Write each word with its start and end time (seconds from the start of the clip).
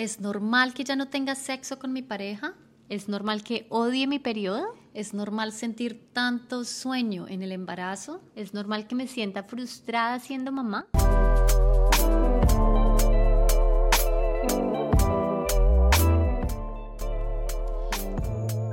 ¿Es 0.00 0.18
normal 0.18 0.72
que 0.72 0.82
ya 0.82 0.96
no 0.96 1.08
tenga 1.08 1.34
sexo 1.34 1.78
con 1.78 1.92
mi 1.92 2.00
pareja? 2.00 2.54
¿Es 2.88 3.10
normal 3.10 3.42
que 3.42 3.66
odie 3.68 4.06
mi 4.06 4.18
periodo? 4.18 4.74
¿Es 4.94 5.12
normal 5.12 5.52
sentir 5.52 6.08
tanto 6.14 6.64
sueño 6.64 7.28
en 7.28 7.42
el 7.42 7.52
embarazo? 7.52 8.22
¿Es 8.34 8.54
normal 8.54 8.86
que 8.86 8.94
me 8.94 9.06
sienta 9.06 9.42
frustrada 9.42 10.18
siendo 10.18 10.52
mamá? 10.52 10.86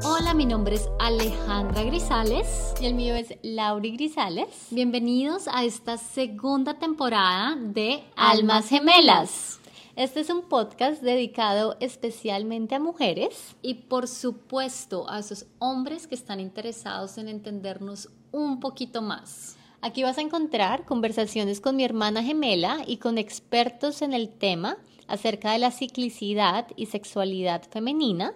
Hola, 0.05 0.33
mi 0.33 0.45
nombre 0.45 0.75
es 0.75 0.87
Alejandra 0.97 1.83
Grisales. 1.83 2.73
Y 2.79 2.85
el 2.85 2.93
mío 2.93 3.15
es 3.15 3.35
Lauri 3.41 3.97
Grisales. 3.97 4.67
Bienvenidos 4.71 5.49
a 5.49 5.65
esta 5.65 5.97
segunda 5.97 6.75
temporada 6.75 7.57
de 7.57 8.01
Almas 8.15 8.69
Gemelas. 8.69 9.59
Este 9.97 10.19
es 10.19 10.29
un 10.29 10.43
podcast 10.43 11.01
dedicado 11.01 11.75
especialmente 11.79 12.75
a 12.75 12.79
mujeres 12.79 13.55
y 13.63 13.73
por 13.73 14.07
supuesto 14.07 15.09
a 15.09 15.17
esos 15.17 15.47
hombres 15.57 16.05
que 16.05 16.13
están 16.13 16.39
interesados 16.39 17.17
en 17.17 17.27
entendernos 17.27 18.07
un 18.31 18.59
poquito 18.59 19.01
más. 19.01 19.57
Aquí 19.81 20.03
vas 20.03 20.19
a 20.19 20.21
encontrar 20.21 20.85
conversaciones 20.85 21.61
con 21.61 21.75
mi 21.75 21.83
hermana 21.83 22.21
gemela 22.21 22.83
y 22.85 22.97
con 22.97 23.17
expertos 23.17 24.03
en 24.03 24.13
el 24.13 24.29
tema 24.29 24.77
acerca 25.07 25.53
de 25.53 25.57
la 25.57 25.71
ciclicidad 25.71 26.67
y 26.75 26.85
sexualidad 26.85 27.63
femenina, 27.67 28.35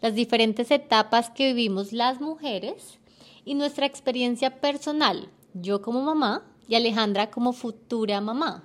las 0.00 0.14
diferentes 0.14 0.70
etapas 0.70 1.28
que 1.28 1.52
vivimos 1.52 1.92
las 1.92 2.22
mujeres 2.22 2.98
y 3.44 3.56
nuestra 3.56 3.84
experiencia 3.84 4.58
personal, 4.58 5.28
yo 5.52 5.82
como 5.82 6.00
mamá 6.00 6.46
y 6.66 6.76
Alejandra 6.76 7.30
como 7.30 7.52
futura 7.52 8.22
mamá. 8.22 8.64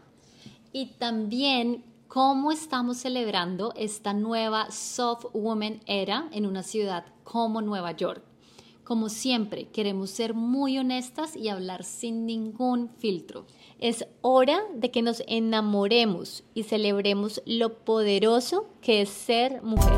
Y 0.71 0.85
también 0.99 1.88
cómo 2.09 2.51
estamos 2.51 2.97
celebrando 2.97 3.71
esta 3.75 4.13
nueva 4.13 4.71
soft 4.71 5.25
woman 5.31 5.79
era 5.85 6.27
en 6.31 6.47
una 6.47 6.63
ciudad 6.63 7.05
como 7.23 7.61
Nueva 7.61 7.91
York. 7.91 8.23
Como 8.83 9.09
siempre, 9.09 9.67
queremos 9.67 10.09
ser 10.09 10.33
muy 10.33 10.79
honestas 10.79 11.35
y 11.35 11.49
hablar 11.49 11.83
sin 11.83 12.25
ningún 12.25 12.89
filtro. 12.97 13.45
Es 13.77 14.07
hora 14.21 14.59
de 14.73 14.89
que 14.89 15.03
nos 15.03 15.21
enamoremos 15.27 16.43
y 16.55 16.63
celebremos 16.63 17.43
lo 17.45 17.75
poderoso 17.75 18.65
que 18.81 19.01
es 19.01 19.09
ser 19.09 19.61
mujer. 19.61 19.93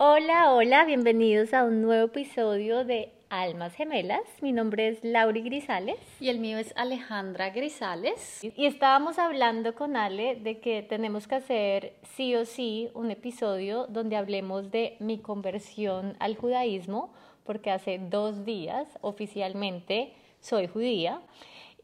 Hola, 0.00 0.54
hola, 0.54 0.84
bienvenidos 0.84 1.54
a 1.54 1.62
un 1.62 1.82
nuevo 1.82 2.06
episodio 2.06 2.84
de 2.84 3.17
Almas 3.30 3.74
Gemelas. 3.74 4.22
Mi 4.40 4.52
nombre 4.52 4.88
es 4.88 5.04
Lauri 5.04 5.42
Grisales. 5.42 5.98
Y 6.20 6.28
el 6.30 6.38
mío 6.38 6.58
es 6.58 6.72
Alejandra 6.76 7.50
Grisales. 7.50 8.42
Y 8.42 8.66
estábamos 8.66 9.18
hablando 9.18 9.74
con 9.74 9.96
Ale 9.96 10.36
de 10.36 10.60
que 10.60 10.82
tenemos 10.82 11.28
que 11.28 11.34
hacer 11.34 11.94
sí 12.16 12.34
o 12.34 12.44
sí 12.44 12.88
un 12.94 13.10
episodio 13.10 13.86
donde 13.86 14.16
hablemos 14.16 14.70
de 14.70 14.96
mi 15.00 15.18
conversión 15.18 16.16
al 16.20 16.36
judaísmo, 16.36 17.12
porque 17.44 17.70
hace 17.70 17.98
dos 17.98 18.44
días 18.44 18.88
oficialmente 19.02 20.14
soy 20.40 20.66
judía. 20.66 21.20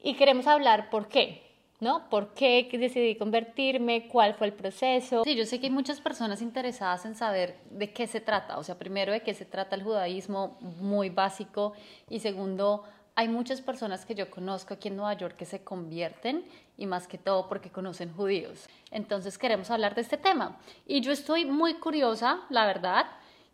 Y 0.03 0.15
queremos 0.15 0.47
hablar 0.47 0.91
por 0.91 1.09
qué. 1.09 1.44
¿No? 1.81 2.09
¿Por 2.09 2.35
qué 2.35 2.69
decidí 2.73 3.17
convertirme? 3.17 4.09
¿Cuál 4.09 4.35
fue 4.35 4.47
el 4.47 4.53
proceso? 4.53 5.25
Sí, 5.25 5.35
yo 5.35 5.45
sé 5.45 5.61
que 5.61 5.67
hay 5.67 5.73
muchas 5.73 6.01
personas 6.01 6.41
interesadas 6.43 7.05
en 7.05 7.15
saber 7.15 7.59
de 7.71 7.93
qué 7.93 8.07
se 8.07 8.21
trata, 8.21 8.59
o 8.59 8.65
sea, 8.65 8.79
primero 8.79 9.13
de 9.13 9.23
qué 9.23 9.35
se 9.35 9.45
trata 9.45 9.77
el 9.77 9.83
judaísmo 9.83 10.57
muy 10.61 11.11
básico 11.11 11.75
y 12.09 12.21
segundo, 12.21 12.85
hay 13.17 13.29
muchas 13.29 13.61
personas 13.61 14.05
que 14.05 14.15
yo 14.15 14.31
conozco 14.31 14.75
aquí 14.75 14.89
en 14.89 14.97
Nueva 14.97 15.15
York 15.15 15.37
que 15.37 15.45
se 15.45 15.63
convierten 15.63 16.45
y 16.77 16.87
más 16.87 17.07
que 17.07 17.19
todo 17.19 17.49
porque 17.49 17.71
conocen 17.71 18.13
judíos. 18.13 18.69
Entonces 18.91 19.39
queremos 19.39 19.71
hablar 19.71 19.95
de 19.95 20.01
este 20.01 20.17
tema 20.17 20.59
y 20.87 21.01
yo 21.01 21.13
estoy 21.13 21.45
muy 21.45 21.75
curiosa, 21.75 22.41
la 22.51 22.67
verdad. 22.67 23.07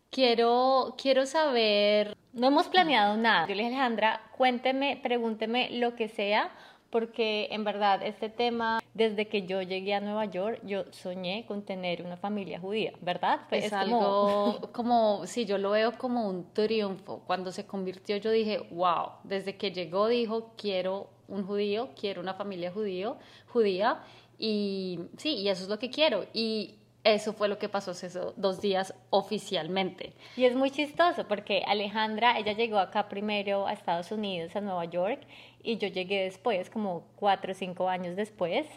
Quiero, 0.09 0.95
quiero 1.01 1.25
saber... 1.25 2.17
No 2.33 2.47
hemos 2.47 2.67
planeado 2.67 3.15
nada. 3.15 3.47
Yo 3.47 3.55
le 3.55 3.63
dije, 3.63 3.75
Alejandra, 3.75 4.21
cuénteme, 4.35 4.99
pregúnteme 5.01 5.69
lo 5.71 5.95
que 5.95 6.09
sea 6.09 6.51
porque 6.91 7.47
en 7.51 7.63
verdad 7.63 8.03
este 8.03 8.29
tema, 8.29 8.81
desde 8.93 9.27
que 9.27 9.47
yo 9.47 9.61
llegué 9.61 9.93
a 9.93 10.01
Nueva 10.01 10.25
York, 10.25 10.59
yo 10.63 10.83
soñé 10.91 11.45
con 11.47 11.63
tener 11.63 12.03
una 12.03 12.17
familia 12.17 12.59
judía, 12.59 12.91
¿verdad? 13.01 13.41
Pues 13.49 13.65
es, 13.65 13.73
algo 13.73 13.99
como... 13.99 14.71
como, 14.73 15.25
sí, 15.25 15.45
yo 15.45 15.57
lo 15.57 15.71
veo 15.71 15.97
como 15.97 16.27
un 16.27 16.53
triunfo. 16.53 17.23
Cuando 17.25 17.51
se 17.51 17.65
convirtió 17.65 18.17
yo 18.17 18.29
dije, 18.29 18.59
wow, 18.71 19.13
desde 19.23 19.55
que 19.55 19.71
llegó 19.71 20.07
dijo, 20.07 20.51
quiero 20.57 21.09
un 21.27 21.47
judío, 21.47 21.89
quiero 21.99 22.21
una 22.21 22.33
familia 22.33 22.71
judío, 22.71 23.17
judía, 23.47 24.03
y 24.37 24.99
sí, 25.17 25.35
y 25.35 25.49
eso 25.49 25.63
es 25.63 25.69
lo 25.69 25.79
que 25.79 25.89
quiero. 25.89 26.25
Y 26.33 26.75
eso 27.03 27.33
fue 27.33 27.47
lo 27.47 27.57
que 27.57 27.67
pasó 27.67 27.91
esos 27.91 28.33
dos 28.35 28.61
días 28.61 28.93
oficialmente. 29.09 30.13
Y 30.37 30.45
es 30.45 30.55
muy 30.55 30.69
chistoso 30.69 31.27
porque 31.27 31.63
Alejandra, 31.65 32.37
ella 32.37 32.53
llegó 32.53 32.77
acá 32.77 33.09
primero 33.09 33.65
a 33.65 33.73
Estados 33.73 34.11
Unidos, 34.11 34.55
a 34.55 34.61
Nueva 34.61 34.85
York, 34.85 35.21
y 35.63 35.77
yo 35.77 35.87
llegué 35.87 36.23
después, 36.23 36.69
como 36.69 37.03
cuatro 37.15 37.51
o 37.53 37.55
cinco 37.55 37.89
años 37.89 38.15
después. 38.15 38.67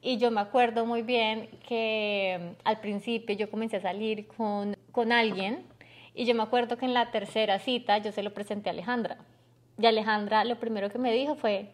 Y 0.00 0.18
yo 0.18 0.30
me 0.30 0.40
acuerdo 0.40 0.86
muy 0.86 1.02
bien 1.02 1.48
que 1.66 2.38
mm, 2.40 2.60
al 2.64 2.80
principio 2.80 3.34
yo 3.34 3.50
comencé 3.50 3.78
a 3.78 3.80
salir 3.80 4.26
con, 4.28 4.76
con 4.92 5.12
alguien 5.12 5.64
y 6.14 6.26
yo 6.26 6.34
me 6.34 6.42
acuerdo 6.42 6.76
que 6.76 6.84
en 6.84 6.94
la 6.94 7.10
tercera 7.10 7.58
cita 7.58 7.98
yo 7.98 8.12
se 8.12 8.22
lo 8.22 8.32
presenté 8.32 8.70
a 8.70 8.72
Alejandra. 8.72 9.18
Y 9.78 9.86
Alejandra 9.86 10.44
lo 10.44 10.60
primero 10.60 10.90
que 10.90 10.98
me 10.98 11.12
dijo 11.12 11.34
fue, 11.34 11.70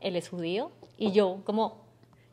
él 0.00 0.14
es 0.14 0.28
judío. 0.28 0.70
Y 0.96 1.10
yo 1.12 1.40
como, 1.44 1.82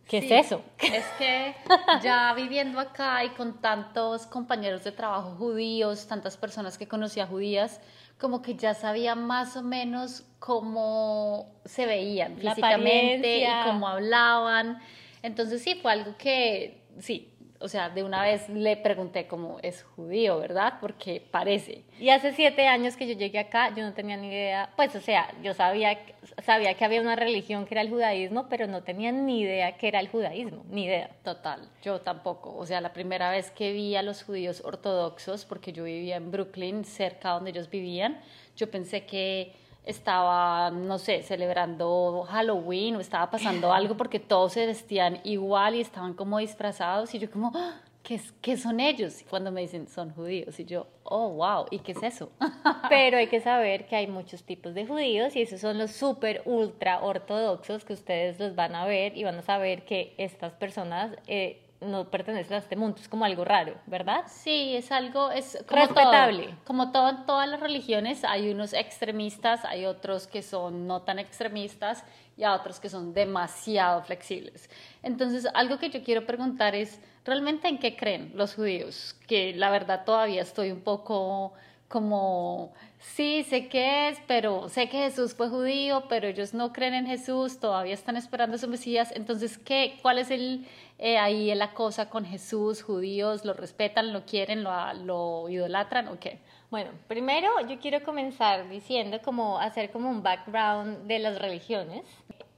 ¿qué 0.07 0.19
es 0.19 0.45
eso? 0.45 0.62
Es 0.79 1.06
que 1.18 1.56
ya 2.01 2.34
viviendo 2.34 2.79
acá 2.79 3.23
y 3.23 3.29
con 3.29 3.62
tantos 3.62 4.25
compañeros 4.25 4.84
de 4.84 4.91
trabajo 4.91 5.35
judíos, 5.38 6.07
tantas 6.07 6.38
personas 6.38 6.78
que 6.78 6.88
conocía 6.88 7.28
judías, 7.28 7.81
como 8.18 8.41
que 8.41 8.56
ya 8.56 8.73
sabía 8.73 9.16
más 9.16 9.56
o 9.57 9.62
menos 9.62 10.25
cómo 10.40 11.59
se 11.66 11.85
veían 11.85 12.38
físicamente 12.38 13.44
y 13.44 13.47
cómo 13.66 13.88
hablaban. 13.88 14.79
Entonces 15.22 15.62
sí, 15.62 15.75
fue 15.75 15.91
algo 15.91 16.16
que, 16.18 16.84
sí, 17.00 17.34
o 17.59 17.68
sea, 17.68 17.90
de 17.90 18.03
una 18.03 18.22
vez 18.23 18.47
le 18.50 18.78
pregunté 18.78 19.28
cómo 19.28 19.57
es 19.62 19.84
judío, 19.84 20.40
¿verdad? 20.40 20.75
Porque 20.79 21.22
parece. 21.31 21.84
Y 22.00 22.09
hace 22.09 22.34
siete 22.34 22.68
años 22.68 22.95
que 22.95 23.07
yo 23.07 23.13
llegué 23.13 23.40
acá, 23.40 23.73
yo 23.75 23.84
no 23.84 23.94
tenía 23.94 24.18
ni 24.18 24.28
idea, 24.28 24.72
pues, 24.75 24.95
o 24.95 25.01
sea, 25.01 25.34
yo 25.41 25.53
sabía, 25.53 26.00
sabía 26.44 26.73
que 26.75 26.85
había 26.85 27.01
una 27.01 27.16
religión 27.16 27.66
que 27.66 27.73
era 27.73 27.81
el 27.81 27.90
judaísmo, 27.90 28.47
pero 28.50 28.68
no 28.68 28.84
tenía 28.84 29.12
ni 29.12 29.41
idea 29.41 29.78
que 29.78 29.88
era 29.88 30.00
el 30.00 30.07
judaísmo, 30.09 30.66
ni 30.69 30.85
idea. 30.85 31.09
Total, 31.23 31.69
yo 31.81 32.01
tampoco. 32.01 32.56
O 32.56 32.66
sea, 32.66 32.81
la 32.81 32.94
primera 32.94 33.31
vez 33.31 33.51
que 33.51 33.72
vi 33.72 33.95
a 33.95 34.03
los 34.03 34.24
judíos 34.24 34.62
ortodoxos, 34.63 35.45
porque 35.45 35.74
yo 35.74 35.84
vivía 35.84 36.18
en 36.18 36.31
Brooklyn, 36.31 36.85
cerca 36.85 37.29
donde 37.29 37.51
ellos 37.51 37.69
vivían, 37.69 38.19
yo 38.56 38.69
pensé 38.69 39.06
que 39.06 39.53
estaba, 39.87 40.69
no 40.69 40.99
sé, 40.99 41.23
celebrando 41.23 42.25
Halloween 42.29 42.97
o 42.97 42.99
estaba 42.99 43.31
pasando 43.31 43.73
algo 43.73 43.97
porque 43.97 44.19
todos 44.19 44.53
se 44.53 44.65
vestían 44.65 45.19
igual 45.23 45.75
y 45.75 45.81
estaban 45.81 46.13
como 46.13 46.37
disfrazados 46.39 47.15
y 47.15 47.19
yo 47.19 47.31
como, 47.31 47.51
ah, 47.55 47.81
¿qué, 48.03 48.19
qué 48.41 48.57
son 48.57 48.79
ellos? 48.79 49.21
Y 49.21 49.25
cuando 49.25 49.51
me 49.51 49.61
dicen 49.61 49.87
son 49.87 50.11
judíos 50.13 50.59
y 50.59 50.65
yo, 50.65 50.87
oh, 51.03 51.29
wow, 51.29 51.65
¿y 51.71 51.79
qué 51.79 51.93
es 51.93 52.03
eso? 52.03 52.29
Pero 52.89 53.17
hay 53.17 53.27
que 53.27 53.39
saber 53.39 53.87
que 53.87 53.95
hay 53.95 54.07
muchos 54.07 54.43
tipos 54.43 54.73
de 54.73 54.85
judíos 54.85 55.35
y 55.35 55.41
esos 55.41 55.61
son 55.61 55.77
los 55.77 55.91
súper 55.91 56.41
ultra 56.45 57.01
ortodoxos 57.01 57.85
que 57.85 57.93
ustedes 57.93 58.39
los 58.39 58.55
van 58.55 58.75
a 58.75 58.85
ver 58.85 59.17
y 59.17 59.23
van 59.23 59.39
a 59.39 59.41
saber 59.41 59.85
que 59.85 60.13
estas 60.17 60.53
personas... 60.53 61.15
Eh, 61.27 61.63
no 61.79 62.09
pertenece 62.09 62.55
a 62.55 62.57
este 62.57 62.75
mundo, 62.75 62.97
es 62.99 63.07
como 63.07 63.25
algo 63.25 63.45
raro, 63.45 63.75
¿verdad? 63.85 64.23
Sí, 64.27 64.75
es 64.75 64.91
algo, 64.91 65.29
es 65.31 65.63
como 65.67 65.81
respetable. 65.81 66.55
como 66.65 66.91
todo 66.91 67.09
en 67.09 67.25
todas 67.25 67.47
las 67.47 67.59
religiones, 67.59 68.23
hay 68.23 68.49
unos 68.49 68.73
extremistas, 68.73 69.63
hay 69.63 69.85
otros 69.85 70.27
que 70.27 70.41
son 70.41 70.88
no 70.88 71.03
tan 71.03 71.19
extremistas 71.19 72.03
y 72.35 72.44
a 72.44 72.53
otros 72.53 72.79
que 72.79 72.89
son 72.89 73.13
demasiado 73.13 74.01
flexibles. 74.03 74.69
Entonces, 75.03 75.47
algo 75.53 75.77
que 75.77 75.89
yo 75.89 76.03
quiero 76.03 76.25
preguntar 76.25 76.75
es, 76.75 77.00
¿realmente 77.25 77.68
en 77.68 77.77
qué 77.77 77.95
creen 77.95 78.31
los 78.35 78.56
judíos? 78.56 79.15
Que 79.27 79.53
la 79.53 79.69
verdad 79.69 80.03
todavía 80.06 80.41
estoy 80.41 80.71
un 80.71 80.81
poco 80.81 81.53
como, 81.88 82.74
sí, 83.00 83.44
sé 83.44 83.69
qué 83.69 84.09
es, 84.09 84.19
pero 84.27 84.68
sé 84.69 84.89
que 84.89 84.97
Jesús 84.97 85.33
fue 85.33 85.50
judío, 85.50 86.03
pero 86.09 86.27
ellos 86.27 86.53
no 86.53 86.74
creen 86.74 86.94
en 86.94 87.07
Jesús, 87.07 87.59
todavía 87.59 87.94
están 87.94 88.18
esperando 88.18 88.56
a 88.56 88.59
su 88.59 88.68
Mesías. 88.68 89.12
Entonces, 89.15 89.57
¿qué, 89.57 89.97
¿cuál 90.01 90.19
es 90.19 90.29
el, 90.29 90.68
eh, 90.97 91.17
ahí 91.17 91.53
la 91.55 91.73
cosa 91.73 92.09
con 92.09 92.25
Jesús? 92.25 92.81
¿Judíos 92.83 93.45
lo 93.45 93.53
respetan, 93.53 94.13
lo 94.13 94.25
quieren, 94.25 94.63
lo, 94.63 94.71
lo 94.94 95.49
idolatran 95.49 96.07
o 96.07 96.19
qué? 96.19 96.39
Bueno, 96.69 96.91
primero 97.07 97.49
yo 97.67 97.79
quiero 97.79 98.03
comenzar 98.03 98.69
diciendo 98.69 99.21
como 99.23 99.59
hacer 99.59 99.91
como 99.91 100.09
un 100.09 100.23
background 100.23 101.07
de 101.07 101.19
las 101.19 101.39
religiones. 101.39 102.03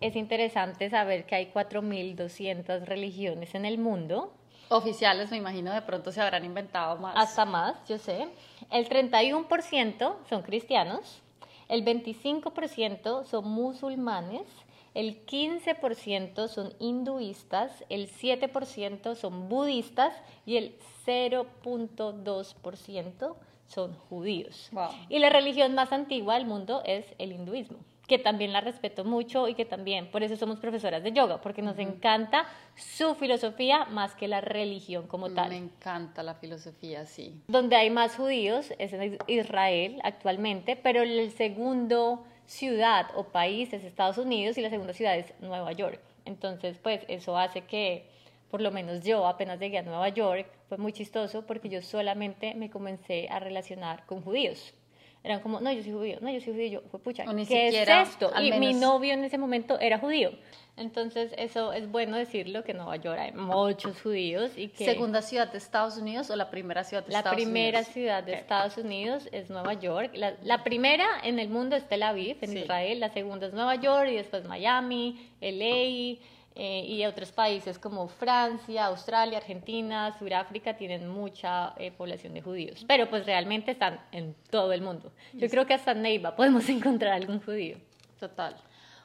Es 0.01 0.15
interesante 0.15 0.89
saber 0.89 1.25
que 1.25 1.35
hay 1.35 1.51
4.200 1.51 2.85
religiones 2.85 3.53
en 3.53 3.65
el 3.65 3.77
mundo 3.77 4.33
Oficiales, 4.71 5.31
me 5.31 5.37
imagino, 5.37 5.73
de 5.73 5.81
pronto 5.81 6.11
se 6.11 6.21
habrán 6.21 6.45
inventado 6.45 6.95
más. 6.97 7.15
Hasta 7.17 7.43
más, 7.43 7.75
yo 7.87 7.97
sé. 7.97 8.27
El 8.69 8.87
31% 8.87 10.15
son 10.29 10.41
cristianos, 10.43 11.23
el 11.67 11.83
25% 11.83 13.25
son 13.25 13.47
musulmanes 13.47 14.43
el 14.93 15.25
15% 15.25 16.47
son 16.47 16.73
hinduistas, 16.79 17.83
el 17.89 18.09
7% 18.09 19.15
son 19.15 19.49
budistas 19.49 20.13
y 20.45 20.57
el 20.57 20.77
0.2% 21.05 23.35
son 23.67 23.93
judíos. 23.93 24.71
Y 25.09 25.19
la 25.19 25.29
religión 25.29 25.75
más 25.75 25.91
antigua 25.91 26.35
del 26.35 26.45
mundo 26.45 26.81
es 26.85 27.05
el 27.17 27.31
hinduismo 27.31 27.79
que 28.09 28.17
también 28.17 28.51
la 28.51 28.59
respeto 28.59 29.05
mucho 29.05 29.47
y 29.47 29.53
que 29.53 29.63
también, 29.63 30.11
por 30.11 30.23
eso 30.23 30.35
somos 30.35 30.59
profesoras 30.59 31.03
de 31.03 31.13
yoga, 31.13 31.39
porque 31.39 31.61
nos 31.61 31.77
encanta 31.77 32.45
su 32.75 33.13
filosofía 33.13 33.85
más 33.85 34.15
que 34.15 34.27
la 34.27 34.41
religión 34.41 35.07
como 35.07 35.29
tal. 35.29 35.49
Me 35.49 35.57
encanta 35.57 36.23
la 36.23 36.33
filosofía, 36.33 37.05
sí. 37.05 37.39
Donde 37.47 37.75
hay 37.75 37.91
más 37.91 38.17
judíos 38.17 38.73
es 38.79 38.91
en 38.93 39.19
Israel 39.27 40.01
actualmente, 40.03 40.75
pero 40.75 41.03
el 41.03 41.31
segundo 41.31 42.25
ciudad 42.49 43.11
o 43.15 43.25
país 43.25 43.71
es 43.73 43.83
Estados 43.83 44.17
Unidos 44.17 44.57
y 44.57 44.61
la 44.61 44.71
segunda 44.71 44.93
ciudad 44.93 45.15
es 45.15 45.33
Nueva 45.39 45.71
York. 45.71 45.99
Entonces, 46.25 46.79
pues 46.81 47.05
eso 47.07 47.37
hace 47.37 47.61
que, 47.61 48.07
por 48.49 48.59
lo 48.59 48.71
menos 48.71 49.03
yo 49.03 49.27
apenas 49.27 49.59
llegué 49.59 49.77
a 49.77 49.83
Nueva 49.83 50.09
York, 50.09 50.47
fue 50.67 50.79
muy 50.79 50.91
chistoso 50.91 51.45
porque 51.45 51.69
yo 51.69 51.81
solamente 51.83 52.55
me 52.55 52.71
comencé 52.71 53.27
a 53.29 53.39
relacionar 53.39 54.03
con 54.07 54.23
judíos 54.23 54.73
eran 55.29 55.41
como, 55.41 55.59
no, 55.59 55.71
yo 55.71 55.83
soy 55.83 55.91
judío, 55.91 56.17
no, 56.21 56.29
yo 56.29 56.41
soy 56.41 56.53
judío, 56.53 56.67
yo, 56.67 56.81
fue 56.89 56.99
pucha, 56.99 57.23
¿qué 57.47 57.67
es 57.69 57.87
esto? 57.87 58.31
Y 58.41 58.51
mi 58.53 58.73
novio 58.73 59.13
en 59.13 59.23
ese 59.23 59.37
momento 59.37 59.79
era 59.79 59.99
judío. 59.99 60.31
Entonces, 60.79 61.33
eso 61.37 61.73
es 61.73 61.91
bueno 61.91 62.15
decirlo, 62.15 62.63
que 62.63 62.71
en 62.71 62.77
Nueva 62.77 62.95
York 62.95 63.19
hay 63.19 63.33
muchos 63.33 64.01
judíos 64.01 64.51
y 64.55 64.69
que... 64.69 64.85
¿Segunda 64.85 65.21
ciudad 65.21 65.51
de 65.51 65.57
Estados 65.57 65.97
Unidos 65.97 66.29
o 66.29 66.37
la 66.37 66.49
primera 66.49 66.85
ciudad 66.85 67.03
de 67.03 67.09
Estados 67.09 67.33
Unidos? 67.33 67.47
La 67.47 67.53
primera 67.53 67.83
ciudad 67.83 68.23
de 68.23 68.33
Estados 68.33 68.77
Unidos 68.77 69.27
es 69.33 69.49
Nueva 69.49 69.73
York. 69.73 70.11
La, 70.13 70.35
la, 70.41 70.63
primera 70.63 71.05
en 71.23 71.37
el 71.37 71.49
mundo 71.49 71.75
es 71.75 71.85
Tel 71.89 72.01
Aviv, 72.01 72.37
en 72.41 72.57
Israel. 72.57 73.01
La 73.01 73.09
segunda 73.09 73.47
es 73.47 73.53
Nueva 73.53 73.75
York 73.75 74.09
y 74.09 74.15
después 74.15 74.45
Miami, 74.45 75.19
LA... 75.41 76.17
Eh, 76.61 76.83
y 76.85 77.05
otros 77.05 77.31
países 77.31 77.79
como 77.79 78.09
Francia, 78.09 78.87
Australia, 78.87 79.37
Argentina, 79.37 80.13
Sudáfrica 80.19 80.75
tienen 80.75 81.07
mucha 81.07 81.73
eh, 81.77 81.89
población 81.89 82.33
de 82.33 82.41
judíos, 82.41 82.83
pero 82.85 83.09
pues 83.09 83.25
realmente 83.25 83.71
están 83.71 84.01
en 84.11 84.35
todo 84.49 84.73
el 84.73 84.81
mundo. 84.81 85.09
Yo 85.31 85.47
creo 85.47 85.65
que 85.65 85.73
hasta 85.73 85.93
en 85.93 86.01
Neiva 86.01 86.35
podemos 86.35 86.67
encontrar 86.77 87.13
algún 87.13 87.39
judío. 87.39 87.77
Total. 88.19 88.57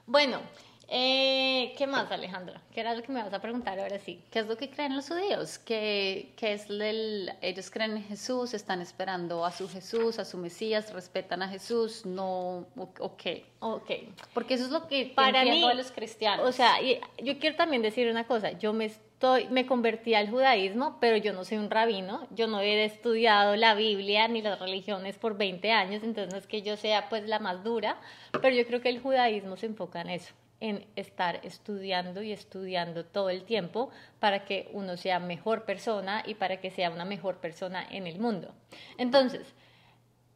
Bueno, 0.05 0.41
eh, 0.89 1.75
¿Qué 1.77 1.87
más, 1.87 2.11
Alejandra? 2.11 2.61
¿Qué 2.73 2.81
era 2.81 2.95
lo 2.95 3.03
que 3.03 3.13
me 3.13 3.23
vas 3.23 3.33
a 3.33 3.41
preguntar 3.41 3.79
ahora 3.79 3.99
sí? 3.99 4.23
¿Qué 4.31 4.41
es 4.41 4.47
lo 4.47 4.57
que 4.57 4.71
creen 4.71 4.95
los 4.95 5.09
judíos? 5.09 5.59
¿Qué, 5.59 6.33
qué 6.37 6.53
es 6.53 6.69
el, 6.69 7.33
ellos 7.41 7.71
creen 7.71 7.97
en 7.97 8.05
Jesús, 8.05 8.55
están 8.55 8.81
esperando 8.81 9.45
a 9.45 9.53
su 9.53 9.69
Jesús, 9.69 10.19
a 10.19 10.25
su 10.25 10.39
Mesías, 10.39 10.93
respetan 10.93 11.43
a 11.43 11.49
Jesús, 11.49 12.05
no, 12.05 12.67
o 12.77 13.17
qué? 13.17 13.47
Ok. 13.61 13.91
Porque 14.35 14.55
eso 14.55 14.65
es 14.65 14.71
lo 14.71 14.87
que 14.87 15.13
para 15.15 15.43
mí, 15.45 15.65
los 15.75 15.91
cristianos. 15.91 16.47
O 16.47 16.53
sea, 16.53 16.77
yo 17.23 17.39
quiero 17.39 17.57
también 17.57 17.81
decir 17.81 18.11
una 18.11 18.27
cosa, 18.27 18.53
yo 18.53 18.75
me 18.75 18.85
estoy, 18.85 19.49
me 19.49 19.65
convertí 19.65 20.15
al 20.15 20.29
judaísmo, 20.29 20.99
pero 21.01 21.17
yo 21.17 21.33
no 21.33 21.45
soy 21.45 21.59
un 21.59 21.71
rabino, 21.71 22.29
yo 22.31 22.47
no 22.47 22.61
he 22.61 22.85
estudiado 22.85 23.57
la 23.57 23.75
Biblia 23.75 24.29
ni 24.29 24.43
las 24.43 24.61
religiones 24.61 25.17
por 25.17 25.39
20 25.39 25.73
años, 25.73 26.03
entonces 26.03 26.33
no 26.33 26.39
es 26.39 26.47
que 26.47 26.61
yo 26.61 26.77
sea 26.77 27.09
pues 27.09 27.27
la 27.27 27.39
más 27.39 27.65
dura, 27.65 27.97
pero 28.33 28.55
yo 28.55 28.67
creo 28.67 28.83
que 28.83 28.91
el 28.91 29.01
judaísmo 29.01 29.57
se 29.57 29.67
enfoca 29.67 30.03
en 30.03 30.11
eso 30.11 30.35
en 30.65 30.87
estar 30.97 31.41
estudiando 31.45 32.23
y 32.23 32.33
estudiando 32.33 33.05
todo 33.05 33.29
el 33.29 33.45
tiempo 33.45 33.91
para 34.19 34.47
que 34.47 34.71
uno 34.73 34.97
sea 34.97 35.21
mejor 35.21 35.67
persona 35.67 36.23
y 36.27 36.37
para 36.37 36.59
que 36.59 36.71
sea 36.71 36.89
una 36.91 37.05
mejor 37.05 37.37
persona 37.37 37.87
en 37.91 38.07
el 38.07 38.19
mundo. 38.19 38.55
Entonces, 38.97 39.55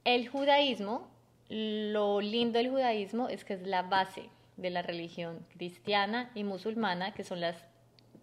el 0.04 0.28
judaísmo, 0.28 1.08
lo 1.48 2.20
lindo 2.20 2.58
del 2.58 2.69
judaísmo 2.69 3.30
es 3.30 3.42
que 3.46 3.54
es 3.54 3.62
la 3.62 3.80
base 3.80 4.28
de 4.58 4.69
la 4.69 4.82
religión 4.82 5.46
cristiana 5.56 6.30
y 6.34 6.44
musulmana, 6.44 7.14
que 7.14 7.25
son 7.25 7.40
las 7.40 7.56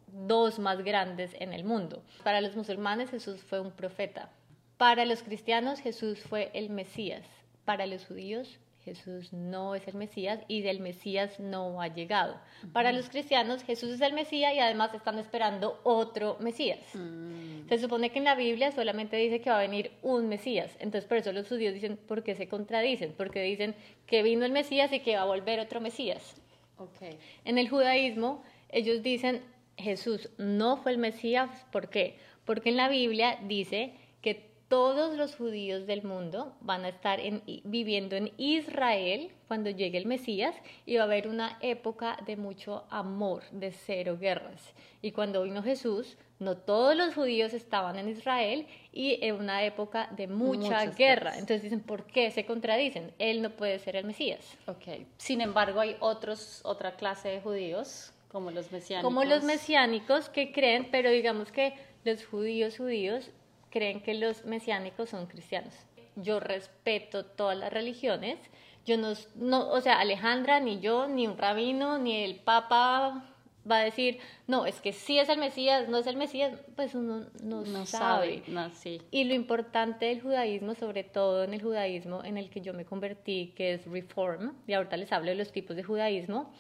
dos 0.06 0.60
más 0.60 0.84
grandes 0.84 1.36
en 1.40 1.54
el 1.54 1.63
mundo. 1.63 2.04
Para 2.24 2.40
los 2.40 2.56
musulmanes 2.56 3.10
Jesús 3.10 3.42
fue 3.42 3.60
un 3.60 3.72
profeta. 3.72 4.30
Para 4.78 5.06
los 5.06 5.24
cristianos 5.24 5.80
Jesús 5.80 6.19
fue 6.19 6.52
el 6.54 6.69
Mesías. 6.69 7.25
Para 7.66 7.88
los 7.88 8.06
judíos 8.06 8.60
Jesús 8.86 9.34
no 9.34 9.74
es 9.74 9.88
el 9.88 9.96
Mesías 9.96 10.40
y 10.48 10.62
del 10.62 10.80
Mesías 10.80 11.40
no 11.40 11.82
ha 11.82 11.88
llegado. 11.88 12.40
Para 12.72 12.92
los 12.92 13.10
cristianos, 13.10 13.64
Jesús 13.64 13.90
es 13.90 14.02
el 14.02 14.14
Mesías 14.14 14.54
y 14.54 14.60
además 14.60 14.94
están 14.94 15.18
esperando 15.18 15.80
otro 15.84 16.38
Mesías. 16.40 16.80
Mm. 16.94 17.68
Se 17.68 17.80
supone 17.80 18.12
que 18.12 18.20
en 18.20 18.26
la 18.26 18.36
Biblia 18.36 18.72
solamente 18.72 19.18
dice 19.18 19.42
que 19.42 19.50
va 19.50 19.58
a 19.58 19.62
venir 19.62 19.92
un 20.04 20.30
Mesías. 20.30 20.78
Entonces, 20.80 21.08
por 21.08 21.18
eso 21.18 21.32
los 21.32 21.48
judíos 21.48 21.74
dicen, 21.74 21.98
¿por 21.98 22.24
qué 22.24 22.36
se 22.36 22.48
contradicen? 22.48 23.16
Porque 23.18 23.42
dicen 23.42 23.74
que 24.06 24.22
vino 24.22 24.46
el 24.46 24.52
Mesías 24.52 24.94
y 24.94 25.00
que 25.00 25.16
va 25.16 25.24
a 25.24 25.26
volver 25.26 25.60
otro 25.60 25.81
Mesías. 25.81 26.36
Okay. 26.78 27.18
En 27.44 27.58
el 27.58 27.68
judaísmo, 27.68 28.44
ellos 28.70 29.02
dicen, 29.02 29.42
Jesús 29.78 30.30
no 30.38 30.78
fue 30.78 30.92
el 30.92 31.00
Mesías. 31.00 31.50
¿Por 31.72 31.90
qué? 31.90 32.20
Porque 32.46 32.70
en 32.70 32.78
la 32.78 32.88
Biblia 32.88 33.40
dice 33.48 33.94
que 34.22 34.55
todos 34.68 35.16
los 35.16 35.36
judíos 35.36 35.86
del 35.86 36.04
mundo 36.04 36.56
van 36.62 36.86
a 36.86 36.90
estar 36.90 37.20
viviendo 37.64 38.16
en 38.16 38.32
Israel 38.38 39.32
cuando 39.48 39.70
llegue 39.70 39.98
el 39.98 40.08
Mesías 40.08 40.56
y 40.86 40.96
va 40.96 41.04
a 41.04 41.06
haber 41.06 41.28
una 41.28 41.58
época 41.62 42.18
de 42.26 42.36
mucho 42.36 42.86
amor, 42.90 43.44
de 43.52 43.72
cero 43.72 44.18
guerras. 44.20 44.74
Y 45.02 45.12
cuando 45.12 45.44
vino 45.44 45.62
Jesús, 45.62 46.18
no 46.40 46.58
todos 46.58 46.96
los 46.96 47.14
judíos 47.14 47.54
estaban 47.54 47.98
en 47.98 48.10
Israel 48.10 48.68
y 48.92 49.24
en 49.24 49.36
una 49.36 49.64
época 49.64 50.10
de 50.16 50.28
mucha 50.28 50.86
guerra. 50.88 51.34
Entonces 51.34 51.62
dicen, 51.62 51.82
¿por 51.82 52.06
qué 52.08 52.32
se 52.32 52.46
contradicen? 52.46 53.14
Él 53.20 53.42
no 53.42 53.52
puede 53.52 53.78
ser 53.80 53.96
el 53.96 54.06
Mesías. 54.06 54.58
Okay. 54.66 55.06
Sin 55.18 55.42
embargo, 55.42 55.80
hay 55.80 55.96
otros, 56.00 56.62
otra 56.64 56.96
clase 56.96 57.30
de 57.30 57.42
judíos, 57.42 58.12
como 58.30 58.52
los 58.52 58.72
mesiánicos. 58.72 59.08
Como 59.08 59.24
los 59.24 59.44
mesiánicos 59.44 60.28
que 60.30 60.52
creen, 60.52 60.90
pero 60.92 61.10
digamos 61.10 61.52
que 61.52 61.74
los 62.04 62.26
judíos 62.26 62.78
judíos 62.78 63.32
creen 63.75 64.00
que 64.00 64.13
los 64.13 64.45
mesiánicos 64.45 65.10
son 65.10 65.25
cristianos. 65.25 65.74
Yo 66.16 66.39
respeto 66.39 67.25
todas 67.25 67.57
las 67.57 67.74
religiones. 67.74 68.39
Yo 68.86 68.98
no, 68.98 69.12
no, 69.36 69.69
o 69.69 69.81
sea, 69.81 70.00
Alejandra, 70.00 70.62
ni 70.62 70.80
yo, 70.80 71.07
ni 71.07 71.27
un 71.27 71.38
rabino, 71.38 71.98
ni 71.98 72.24
el 72.24 72.38
papa 72.38 73.25
va 73.69 73.80
a 73.80 73.83
decir, 73.83 74.19
no, 74.48 74.66
es 74.66 74.80
que 74.80 74.94
sí 74.94 75.19
es 75.19 75.27
el 75.27 75.39
Mesías, 75.39 75.89
no 75.89 75.98
es 75.98 76.07
el 76.07 76.16
Mesías, 76.16 76.57
pues 76.77 76.95
uno 76.95 77.25
no, 77.44 77.86
sabe. 77.86 78.44
No, 78.48 78.69
sí. 78.69 79.01
Y 79.12 79.25
lo 79.25 79.33
importante 79.33 80.06
del 80.06 80.21
judaísmo, 80.21 80.74
sobre 80.75 81.04
todo 81.04 81.44
en 81.44 81.54
el 81.54 81.62
judaísmo 81.62 82.24
en 82.24 82.38
el 82.38 82.50
que 82.50 82.62
yo 82.62 82.74
me 82.74 82.86
convertí, 82.86 83.54
que 83.57 83.74
es 83.74 83.86
Reform, 83.88 84.54
y 84.68 84.74
ahorita 84.74 84.95
les 84.95 85.12
hablo 85.12 85.31
de 85.31 85.36
los 85.36 85.51
tipos 85.51 85.75
de 85.75 85.83
judaísmo, 85.83 86.54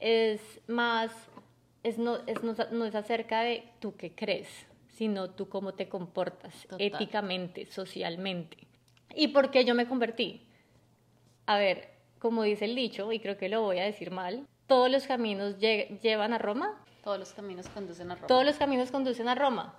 es 0.00 0.40
más, 0.66 1.12
es 1.84 1.96
no, 1.96 2.16
es, 2.26 2.42
no, 2.42 2.56
no 2.72 2.86
es 2.86 2.94
acerca 2.96 3.42
de 3.42 3.68
tú 3.78 3.94
qué 3.96 4.12
crees, 4.16 4.66
sino 4.96 5.30
tú 5.30 5.48
cómo 5.50 5.74
te 5.74 5.88
comportas 5.88 6.66
éticamente, 6.78 7.66
socialmente. 7.66 8.56
¿Y 9.14 9.28
por 9.28 9.50
qué 9.50 9.64
yo 9.66 9.74
me 9.74 9.86
convertí? 9.86 10.46
A 11.44 11.58
ver, 11.58 11.90
como 12.18 12.42
dice 12.42 12.64
el 12.64 12.74
dicho, 12.74 13.12
y 13.12 13.20
creo 13.20 13.36
que 13.36 13.50
lo 13.50 13.60
voy 13.60 13.78
a 13.78 13.84
decir 13.84 14.10
mal, 14.10 14.46
todos 14.66 14.90
los 14.90 15.06
caminos 15.06 15.58
llevan 15.58 16.32
a 16.32 16.38
Roma. 16.38 16.82
Todos 17.04 17.18
los 17.18 17.34
caminos 17.34 17.68
conducen 17.68 18.10
a 18.10 18.14
Roma. 18.14 18.26
Todos 18.26 18.44
los 18.46 18.56
caminos 18.56 18.90
conducen 18.90 19.28
a 19.28 19.34
Roma. 19.34 19.76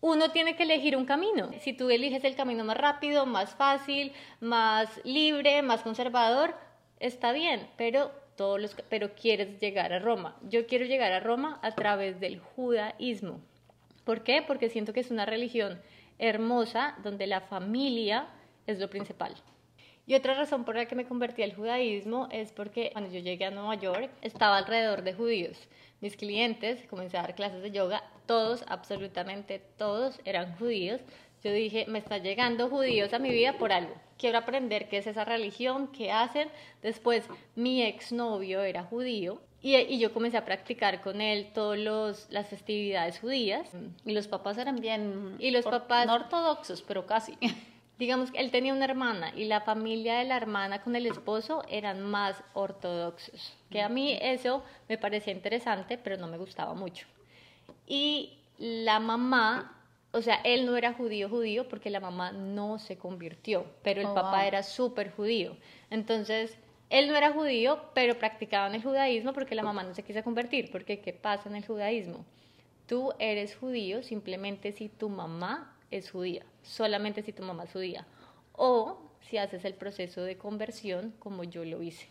Uno 0.00 0.30
tiene 0.30 0.56
que 0.56 0.62
elegir 0.62 0.96
un 0.96 1.04
camino. 1.04 1.50
Si 1.60 1.74
tú 1.74 1.90
eliges 1.90 2.24
el 2.24 2.34
camino 2.34 2.64
más 2.64 2.78
rápido, 2.78 3.26
más 3.26 3.54
fácil, 3.54 4.12
más 4.40 4.88
libre, 5.04 5.60
más 5.60 5.82
conservador, 5.82 6.54
está 6.98 7.32
bien, 7.32 7.68
pero 7.76 8.10
todos 8.36 8.58
los 8.58 8.74
pero 8.88 9.14
quieres 9.14 9.60
llegar 9.60 9.92
a 9.92 9.98
Roma. 9.98 10.38
Yo 10.48 10.66
quiero 10.66 10.86
llegar 10.86 11.12
a 11.12 11.20
Roma 11.20 11.60
a 11.62 11.72
través 11.72 12.20
del 12.20 12.40
judaísmo. 12.40 13.42
¿Por 14.04 14.22
qué? 14.22 14.42
Porque 14.42 14.68
siento 14.68 14.92
que 14.92 15.00
es 15.00 15.10
una 15.10 15.26
religión 15.26 15.80
hermosa 16.18 16.96
donde 17.02 17.26
la 17.26 17.40
familia 17.40 18.28
es 18.66 18.78
lo 18.78 18.90
principal. 18.90 19.34
Y 20.06 20.14
otra 20.14 20.34
razón 20.34 20.64
por 20.64 20.76
la 20.76 20.86
que 20.86 20.96
me 20.96 21.04
convertí 21.06 21.42
al 21.42 21.54
judaísmo 21.54 22.28
es 22.32 22.52
porque 22.52 22.90
cuando 22.92 23.10
yo 23.10 23.20
llegué 23.20 23.44
a 23.44 23.50
Nueva 23.50 23.76
York 23.76 24.10
estaba 24.22 24.58
alrededor 24.58 25.02
de 25.02 25.14
judíos. 25.14 25.68
Mis 26.00 26.16
clientes, 26.16 26.86
comencé 26.88 27.18
a 27.18 27.22
dar 27.22 27.34
clases 27.34 27.62
de 27.62 27.70
yoga, 27.70 28.02
todos, 28.26 28.64
absolutamente 28.68 29.60
todos 29.76 30.18
eran 30.24 30.56
judíos. 30.56 31.00
Yo 31.44 31.52
dije, 31.52 31.86
me 31.88 32.00
están 32.00 32.22
llegando 32.22 32.68
judíos 32.68 33.12
a 33.12 33.18
mi 33.18 33.30
vida 33.30 33.56
por 33.58 33.72
algo. 33.72 33.94
Quiero 34.18 34.38
aprender 34.38 34.88
qué 34.88 34.98
es 34.98 35.06
esa 35.06 35.24
religión, 35.24 35.88
qué 35.92 36.10
hacen. 36.10 36.48
Después, 36.82 37.28
mi 37.54 37.82
exnovio 37.82 38.62
era 38.62 38.82
judío 38.82 39.40
y, 39.62 39.98
yo 39.98 40.12
comencé 40.12 40.38
a 40.38 40.44
practicar 40.44 41.02
con 41.02 41.20
él 41.20 41.50
todas 41.52 42.28
las 42.30 42.48
festividades 42.48 43.18
judías. 43.18 43.68
Y 44.06 44.12
los 44.12 44.26
papás 44.26 44.56
eran 44.56 44.76
bien... 44.76 45.36
Y 45.38 45.50
los 45.50 45.64
papás... 45.64 46.06
No 46.06 46.14
ortodoxos, 46.14 46.82
pero 46.82 47.06
casi. 47.06 47.36
Digamos 47.98 48.30
que 48.30 48.38
él 48.38 48.50
tenía 48.50 48.72
una 48.72 48.86
hermana 48.86 49.34
y 49.36 49.44
la 49.44 49.60
familia 49.60 50.18
de 50.18 50.24
la 50.24 50.38
hermana 50.38 50.82
con 50.82 50.96
el 50.96 51.04
esposo 51.04 51.62
eran 51.68 52.00
más 52.00 52.42
ortodoxos. 52.54 53.54
Que 53.68 53.82
a 53.82 53.90
mí 53.90 54.16
eso 54.22 54.64
me 54.88 54.96
parecía 54.96 55.34
interesante, 55.34 55.98
pero 55.98 56.16
no 56.16 56.26
me 56.26 56.38
gustaba 56.38 56.72
mucho. 56.72 57.06
Y 57.86 58.38
la 58.56 59.00
mamá, 59.00 59.84
o 60.12 60.22
sea, 60.22 60.36
él 60.44 60.64
no 60.64 60.78
era 60.78 60.94
judío 60.94 61.28
judío 61.28 61.68
porque 61.68 61.90
la 61.90 62.00
mamá 62.00 62.32
no 62.32 62.78
se 62.78 62.96
convirtió, 62.96 63.66
pero 63.82 64.00
el 64.00 64.06
oh, 64.06 64.14
papá 64.14 64.46
era 64.46 64.62
súper 64.62 65.12
judío. 65.12 65.54
Entonces 65.90 66.56
él 66.90 67.08
no 67.08 67.16
era 67.16 67.32
judío, 67.32 67.80
pero 67.94 68.18
practicaba 68.18 68.66
en 68.66 68.74
el 68.74 68.82
judaísmo 68.82 69.32
porque 69.32 69.54
la 69.54 69.62
mamá 69.62 69.84
no 69.84 69.94
se 69.94 70.02
quiso 70.02 70.24
convertir. 70.24 70.70
Porque, 70.72 71.00
¿qué 71.00 71.12
pasa 71.12 71.48
en 71.48 71.54
el 71.54 71.64
judaísmo? 71.64 72.24
Tú 72.86 73.12
eres 73.20 73.54
judío 73.54 74.02
simplemente 74.02 74.72
si 74.72 74.88
tu 74.88 75.08
mamá 75.08 75.76
es 75.92 76.10
judía, 76.10 76.44
solamente 76.62 77.22
si 77.22 77.32
tu 77.32 77.44
mamá 77.44 77.64
es 77.64 77.72
judía. 77.72 78.06
O 78.52 78.98
si 79.20 79.38
haces 79.38 79.64
el 79.64 79.74
proceso 79.74 80.22
de 80.22 80.36
conversión 80.36 81.14
como 81.20 81.44
yo 81.44 81.64
lo 81.64 81.80
hice. 81.80 82.08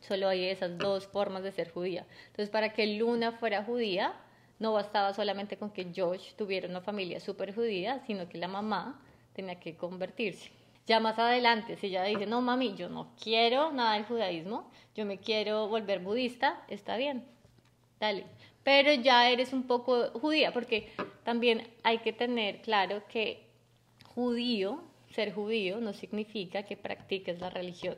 Solo 0.00 0.28
hay 0.28 0.44
esas 0.44 0.76
dos 0.76 1.06
formas 1.06 1.42
de 1.42 1.52
ser 1.52 1.70
judía. 1.70 2.06
Entonces, 2.26 2.50
para 2.50 2.74
que 2.74 2.86
Luna 2.86 3.32
fuera 3.32 3.64
judía, 3.64 4.14
no 4.58 4.74
bastaba 4.74 5.14
solamente 5.14 5.56
con 5.56 5.70
que 5.70 5.90
Josh 5.96 6.34
tuviera 6.34 6.68
una 6.68 6.82
familia 6.82 7.20
súper 7.20 7.54
judía, 7.54 8.00
sino 8.06 8.28
que 8.28 8.36
la 8.36 8.48
mamá 8.48 9.00
tenía 9.32 9.58
que 9.58 9.76
convertirse. 9.76 10.50
Ya 10.86 11.00
más 11.00 11.18
adelante, 11.18 11.76
si 11.76 11.86
ella 11.86 12.04
dice, 12.04 12.26
no 12.26 12.42
mami, 12.42 12.74
yo 12.74 12.88
no 12.88 13.14
quiero 13.22 13.72
nada 13.72 13.94
del 13.94 14.04
judaísmo, 14.04 14.70
yo 14.94 15.06
me 15.06 15.18
quiero 15.18 15.66
volver 15.68 16.00
budista, 16.00 16.62
está 16.68 16.96
bien, 16.96 17.24
dale. 17.98 18.26
Pero 18.62 18.92
ya 18.92 19.30
eres 19.30 19.52
un 19.52 19.66
poco 19.66 20.10
judía, 20.10 20.52
porque 20.52 20.92
también 21.22 21.66
hay 21.82 21.98
que 21.98 22.12
tener 22.12 22.60
claro 22.60 23.02
que 23.08 23.46
judío, 24.14 24.82
ser 25.10 25.32
judío, 25.32 25.80
no 25.80 25.92
significa 25.92 26.64
que 26.64 26.76
practiques 26.76 27.40
la 27.40 27.50
religión. 27.50 27.96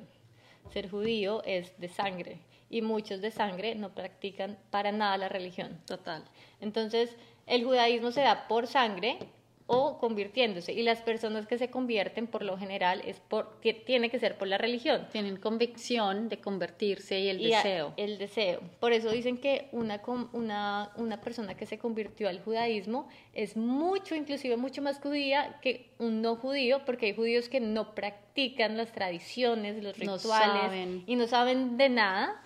Ser 0.72 0.88
judío 0.88 1.42
es 1.44 1.78
de 1.80 1.88
sangre 1.88 2.40
y 2.70 2.82
muchos 2.82 3.20
de 3.20 3.30
sangre 3.30 3.74
no 3.74 3.94
practican 3.94 4.58
para 4.70 4.92
nada 4.92 5.16
la 5.18 5.28
religión. 5.28 5.80
Total. 5.86 6.24
Entonces, 6.60 7.16
el 7.46 7.64
judaísmo 7.64 8.10
se 8.10 8.22
da 8.22 8.48
por 8.48 8.66
sangre 8.66 9.18
o 9.66 9.98
convirtiéndose. 9.98 10.72
Y 10.72 10.82
las 10.82 11.02
personas 11.02 11.46
que 11.46 11.58
se 11.58 11.70
convierten, 11.70 12.28
por 12.28 12.42
lo 12.42 12.56
general, 12.56 13.02
es 13.04 13.18
por, 13.18 13.60
tiene 13.60 14.10
que 14.10 14.18
ser 14.18 14.38
por 14.38 14.46
la 14.46 14.58
religión. 14.58 15.08
Tienen 15.10 15.36
convicción 15.36 16.28
de 16.28 16.38
convertirse 16.38 17.18
y 17.18 17.28
el 17.28 17.42
deseo. 17.42 17.92
el 17.96 18.18
deseo. 18.18 18.60
Por 18.78 18.92
eso 18.92 19.10
dicen 19.10 19.38
que 19.38 19.68
una, 19.72 20.00
una, 20.32 20.92
una 20.96 21.20
persona 21.20 21.56
que 21.56 21.66
se 21.66 21.78
convirtió 21.78 22.28
al 22.28 22.40
judaísmo 22.42 23.08
es 23.32 23.56
mucho, 23.56 24.14
inclusive 24.14 24.56
mucho 24.56 24.82
más 24.82 25.00
judía 25.00 25.58
que 25.60 25.90
un 25.98 26.22
no 26.22 26.36
judío, 26.36 26.84
porque 26.84 27.06
hay 27.06 27.14
judíos 27.14 27.48
que 27.48 27.60
no 27.60 27.94
practican 27.94 28.76
las 28.76 28.92
tradiciones, 28.92 29.82
los 29.82 29.98
rituales 29.98 31.02
y 31.06 31.16
no 31.16 31.26
saben 31.26 31.76
de 31.76 31.88
nada. 31.88 32.40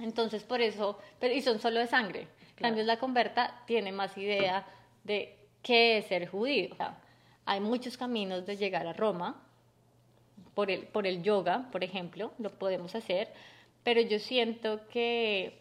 Entonces, 0.00 0.42
por 0.42 0.60
eso, 0.60 0.98
pero, 1.20 1.34
y 1.34 1.40
son 1.40 1.60
solo 1.60 1.78
de 1.78 1.86
sangre. 1.86 2.26
En 2.56 2.62
cambio, 2.62 2.82
la 2.82 2.98
converta 2.98 3.62
tiene 3.66 3.92
más 3.92 4.18
idea 4.18 4.66
de 5.04 5.37
qué 5.62 5.98
es 5.98 6.06
ser 6.06 6.28
judío. 6.28 6.74
Hay 7.44 7.60
muchos 7.60 7.96
caminos 7.96 8.46
de 8.46 8.56
llegar 8.56 8.86
a 8.86 8.92
Roma, 8.92 9.42
por 10.54 10.70
el, 10.70 10.86
por 10.88 11.06
el 11.06 11.22
yoga, 11.22 11.68
por 11.70 11.84
ejemplo, 11.84 12.32
lo 12.38 12.50
podemos 12.50 12.94
hacer, 12.94 13.28
pero 13.84 14.00
yo 14.00 14.18
siento 14.18 14.80
que 14.88 15.58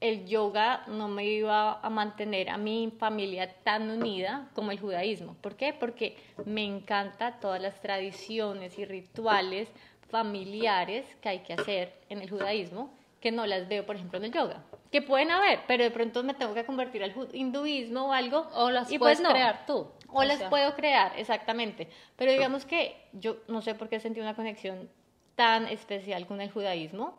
el 0.00 0.26
yoga 0.26 0.84
no 0.88 1.08
me 1.08 1.26
iba 1.26 1.80
a 1.80 1.90
mantener 1.90 2.50
a 2.50 2.56
mi 2.56 2.92
familia 2.98 3.54
tan 3.62 3.90
unida 3.90 4.50
como 4.54 4.70
el 4.70 4.80
judaísmo. 4.80 5.34
¿Por 5.40 5.56
qué? 5.56 5.72
Porque 5.72 6.16
me 6.44 6.64
encanta 6.64 7.38
todas 7.40 7.60
las 7.60 7.80
tradiciones 7.80 8.78
y 8.78 8.84
rituales 8.84 9.68
familiares 10.08 11.06
que 11.20 11.28
hay 11.28 11.38
que 11.40 11.54
hacer 11.54 11.92
en 12.08 12.20
el 12.20 12.30
judaísmo 12.30 12.90
que 13.24 13.32
no 13.32 13.46
las 13.46 13.66
veo, 13.68 13.86
por 13.86 13.96
ejemplo, 13.96 14.18
en 14.18 14.26
el 14.26 14.32
yoga. 14.32 14.62
Que 14.92 15.00
pueden 15.00 15.30
haber, 15.30 15.60
pero 15.66 15.82
de 15.82 15.90
pronto 15.90 16.22
me 16.22 16.34
tengo 16.34 16.52
que 16.52 16.66
convertir 16.66 17.02
al 17.02 17.14
hinduismo 17.32 18.08
o 18.08 18.12
algo. 18.12 18.46
O 18.52 18.70
las 18.70 18.92
y 18.92 18.98
puedes 18.98 19.18
pues 19.18 19.32
crear 19.32 19.64
tú. 19.64 19.88
O, 20.08 20.22
las 20.24 20.42
puedo 20.42 20.74
crear, 20.74 21.18
exactamente. 21.18 21.88
Pero 22.16 22.32
digamos 22.32 22.66
que 22.66 22.94
yo 23.14 23.38
no 23.48 23.62
sé 23.62 23.74
por 23.74 23.88
qué 23.88 23.98
sentí 23.98 24.20
una 24.20 24.36
conexión 24.36 24.90
tan 25.36 25.66
especial 25.68 26.26
con 26.26 26.42
el 26.42 26.50
judaísmo. 26.50 27.16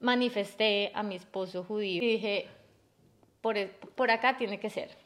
Manifesté 0.00 0.90
a 0.94 1.02
mi 1.02 1.16
esposo 1.16 1.64
judío 1.64 2.02
y 2.02 2.12
dije, 2.12 2.46
por, 3.42 3.58
e, 3.58 3.66
por 3.94 4.10
acá 4.10 4.38
tiene 4.38 4.58
que 4.58 4.70
ser. 4.70 4.96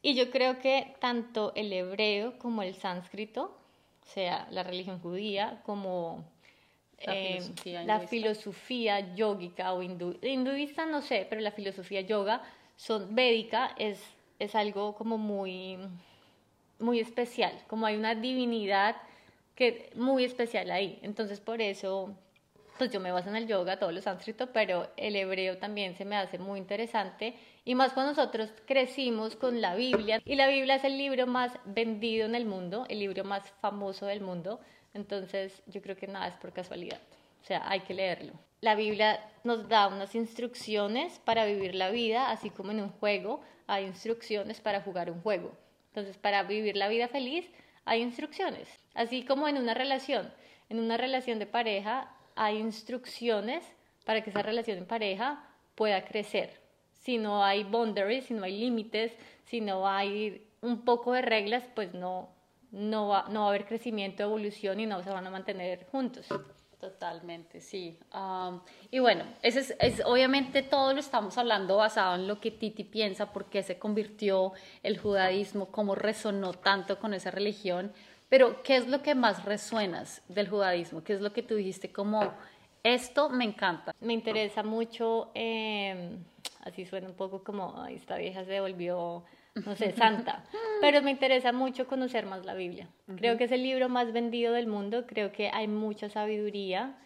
Y 0.00 0.14
yo 0.14 0.30
creo 0.30 0.60
que 0.60 0.94
tanto 1.00 1.50
el 1.56 1.72
hebreo 1.72 2.38
como 2.38 2.62
el 2.62 2.76
sánscrito, 2.76 3.58
o 4.00 4.06
sea, 4.06 4.46
la 4.52 4.62
religión 4.62 5.00
judía, 5.00 5.60
como 5.66 6.24
la, 7.06 8.02
eh, 8.02 8.06
filosofía, 8.08 9.14
yógica 9.14 9.72
o 9.72 9.82
hinduista, 9.82 10.86
no 10.86 11.02
sé, 11.02 11.26
pero 11.28 11.40
la 11.40 11.52
filosofía 11.52 12.00
yoga 12.02 12.42
son 12.76 13.14
védica 13.14 13.74
es, 13.78 14.02
es 14.38 14.54
algo 14.54 14.94
como 14.94 15.18
muy, 15.18 15.78
muy 16.78 17.00
especial, 17.00 17.52
como 17.68 17.86
hay 17.86 17.96
una 17.96 18.14
divinidad 18.14 18.96
que 19.54 19.90
muy 19.94 20.24
especial 20.24 20.70
ahí. 20.70 20.98
Entonces 21.02 21.40
por 21.40 21.60
eso, 21.60 22.14
pues 22.78 22.90
yo 22.90 23.00
me 23.00 23.12
baso 23.12 23.28
en 23.28 23.36
el 23.36 23.46
yoga, 23.46 23.78
todos 23.78 23.92
los 23.92 24.04
sánscritos, 24.04 24.48
pero 24.52 24.88
el 24.96 25.16
hebreo 25.16 25.58
también 25.58 25.96
se 25.96 26.04
me 26.04 26.16
hace 26.16 26.38
muy 26.38 26.58
interesante. 26.58 27.34
Y 27.64 27.74
más 27.74 27.92
cuando 27.92 28.12
nosotros 28.12 28.50
crecimos 28.66 29.36
con 29.36 29.60
la 29.60 29.74
Biblia, 29.74 30.20
y 30.24 30.34
la 30.34 30.48
Biblia 30.48 30.76
es 30.76 30.84
el 30.84 30.98
libro 30.98 31.26
más 31.26 31.52
vendido 31.64 32.26
en 32.26 32.34
el 32.34 32.44
mundo, 32.44 32.84
el 32.88 32.98
libro 32.98 33.24
más 33.24 33.50
famoso 33.60 34.06
del 34.06 34.20
mundo. 34.20 34.60
Entonces 34.94 35.62
yo 35.66 35.82
creo 35.82 35.96
que 35.96 36.06
nada 36.06 36.28
es 36.28 36.36
por 36.36 36.52
casualidad, 36.52 37.00
o 37.42 37.44
sea, 37.44 37.68
hay 37.68 37.80
que 37.80 37.94
leerlo. 37.94 38.32
La 38.60 38.74
Biblia 38.74 39.20
nos 39.42 39.68
da 39.68 39.88
unas 39.88 40.14
instrucciones 40.14 41.18
para 41.18 41.44
vivir 41.44 41.74
la 41.74 41.90
vida, 41.90 42.30
así 42.30 42.48
como 42.48 42.70
en 42.70 42.80
un 42.80 42.88
juego 42.88 43.42
hay 43.66 43.84
instrucciones 43.84 44.60
para 44.60 44.80
jugar 44.80 45.10
un 45.10 45.20
juego. 45.20 45.52
Entonces, 45.88 46.16
para 46.16 46.42
vivir 46.44 46.76
la 46.76 46.88
vida 46.88 47.08
feliz 47.08 47.46
hay 47.84 48.00
instrucciones, 48.00 48.68
así 48.94 49.24
como 49.24 49.48
en 49.48 49.58
una 49.58 49.74
relación. 49.74 50.32
En 50.70 50.80
una 50.80 50.96
relación 50.96 51.38
de 51.38 51.46
pareja 51.46 52.10
hay 52.36 52.58
instrucciones 52.58 53.64
para 54.04 54.22
que 54.22 54.30
esa 54.30 54.42
relación 54.42 54.80
de 54.80 54.86
pareja 54.86 55.44
pueda 55.74 56.04
crecer. 56.04 56.60
Si 57.02 57.18
no 57.18 57.44
hay 57.44 57.64
boundaries, 57.64 58.26
si 58.26 58.34
no 58.34 58.44
hay 58.44 58.58
límites, 58.58 59.12
si 59.44 59.60
no 59.60 59.86
hay 59.86 60.46
un 60.62 60.84
poco 60.84 61.12
de 61.12 61.22
reglas, 61.22 61.64
pues 61.74 61.92
no, 61.92 62.30
no 62.74 63.08
va, 63.08 63.26
no 63.30 63.40
va 63.40 63.46
a 63.46 63.48
haber 63.50 63.66
crecimiento, 63.66 64.22
evolución 64.22 64.80
y 64.80 64.86
no 64.86 65.02
se 65.02 65.10
van 65.10 65.26
a 65.26 65.30
mantener 65.30 65.86
juntos. 65.90 66.26
Totalmente, 66.80 67.62
sí. 67.62 67.98
y 68.90 68.98
bueno, 68.98 69.24
ese 69.40 69.60
es, 69.60 69.76
es, 69.80 70.02
obviamente 70.04 70.62
todo 70.62 70.92
lo 70.92 71.00
estamos 71.00 71.38
hablando 71.38 71.76
basado 71.78 72.16
en 72.16 72.28
lo 72.28 72.40
que 72.40 72.50
Titi 72.50 72.84
piensa, 72.84 73.32
por 73.32 73.46
qué 73.46 73.62
se 73.62 73.78
convirtió 73.78 74.52
el 74.82 74.98
judaísmo, 74.98 75.70
cómo 75.70 75.94
resonó 75.94 76.52
tanto 76.52 76.98
con 76.98 77.14
esa 77.14 77.30
religión, 77.30 77.90
pero 78.28 78.62
¿qué 78.62 78.76
es 78.76 78.86
lo 78.86 79.00
que 79.00 79.14
más 79.14 79.46
resuenas 79.46 80.20
del 80.28 80.50
judaísmo? 80.50 81.02
¿Qué 81.02 81.14
es 81.14 81.22
lo 81.22 81.32
que 81.32 81.42
tú 81.42 81.54
dijiste 81.54 81.90
como, 81.90 82.34
esto 82.82 83.30
me 83.30 83.44
encanta? 83.44 83.94
Me 84.00 84.12
interesa 84.12 84.62
mucho, 84.62 85.30
em, 85.32 86.22
así 86.64 86.84
suena 86.84 87.08
un 87.08 87.14
poco 87.14 87.42
como, 87.42 87.86
esta 87.86 88.18
vieja 88.18 88.44
se 88.44 88.60
volvió 88.60 89.24
no 89.54 89.76
sé, 89.76 89.92
santa. 89.92 90.44
Pero 90.80 91.02
me 91.02 91.10
interesa 91.10 91.52
mucho 91.52 91.86
conocer 91.86 92.26
más 92.26 92.44
la 92.44 92.54
Biblia. 92.54 92.88
Creo 93.16 93.36
que 93.36 93.44
es 93.44 93.52
el 93.52 93.62
libro 93.62 93.88
más 93.88 94.12
vendido 94.12 94.52
del 94.52 94.66
mundo, 94.66 95.06
creo 95.06 95.32
que 95.32 95.48
hay 95.48 95.68
mucha 95.68 96.08
sabiduría. 96.08 96.98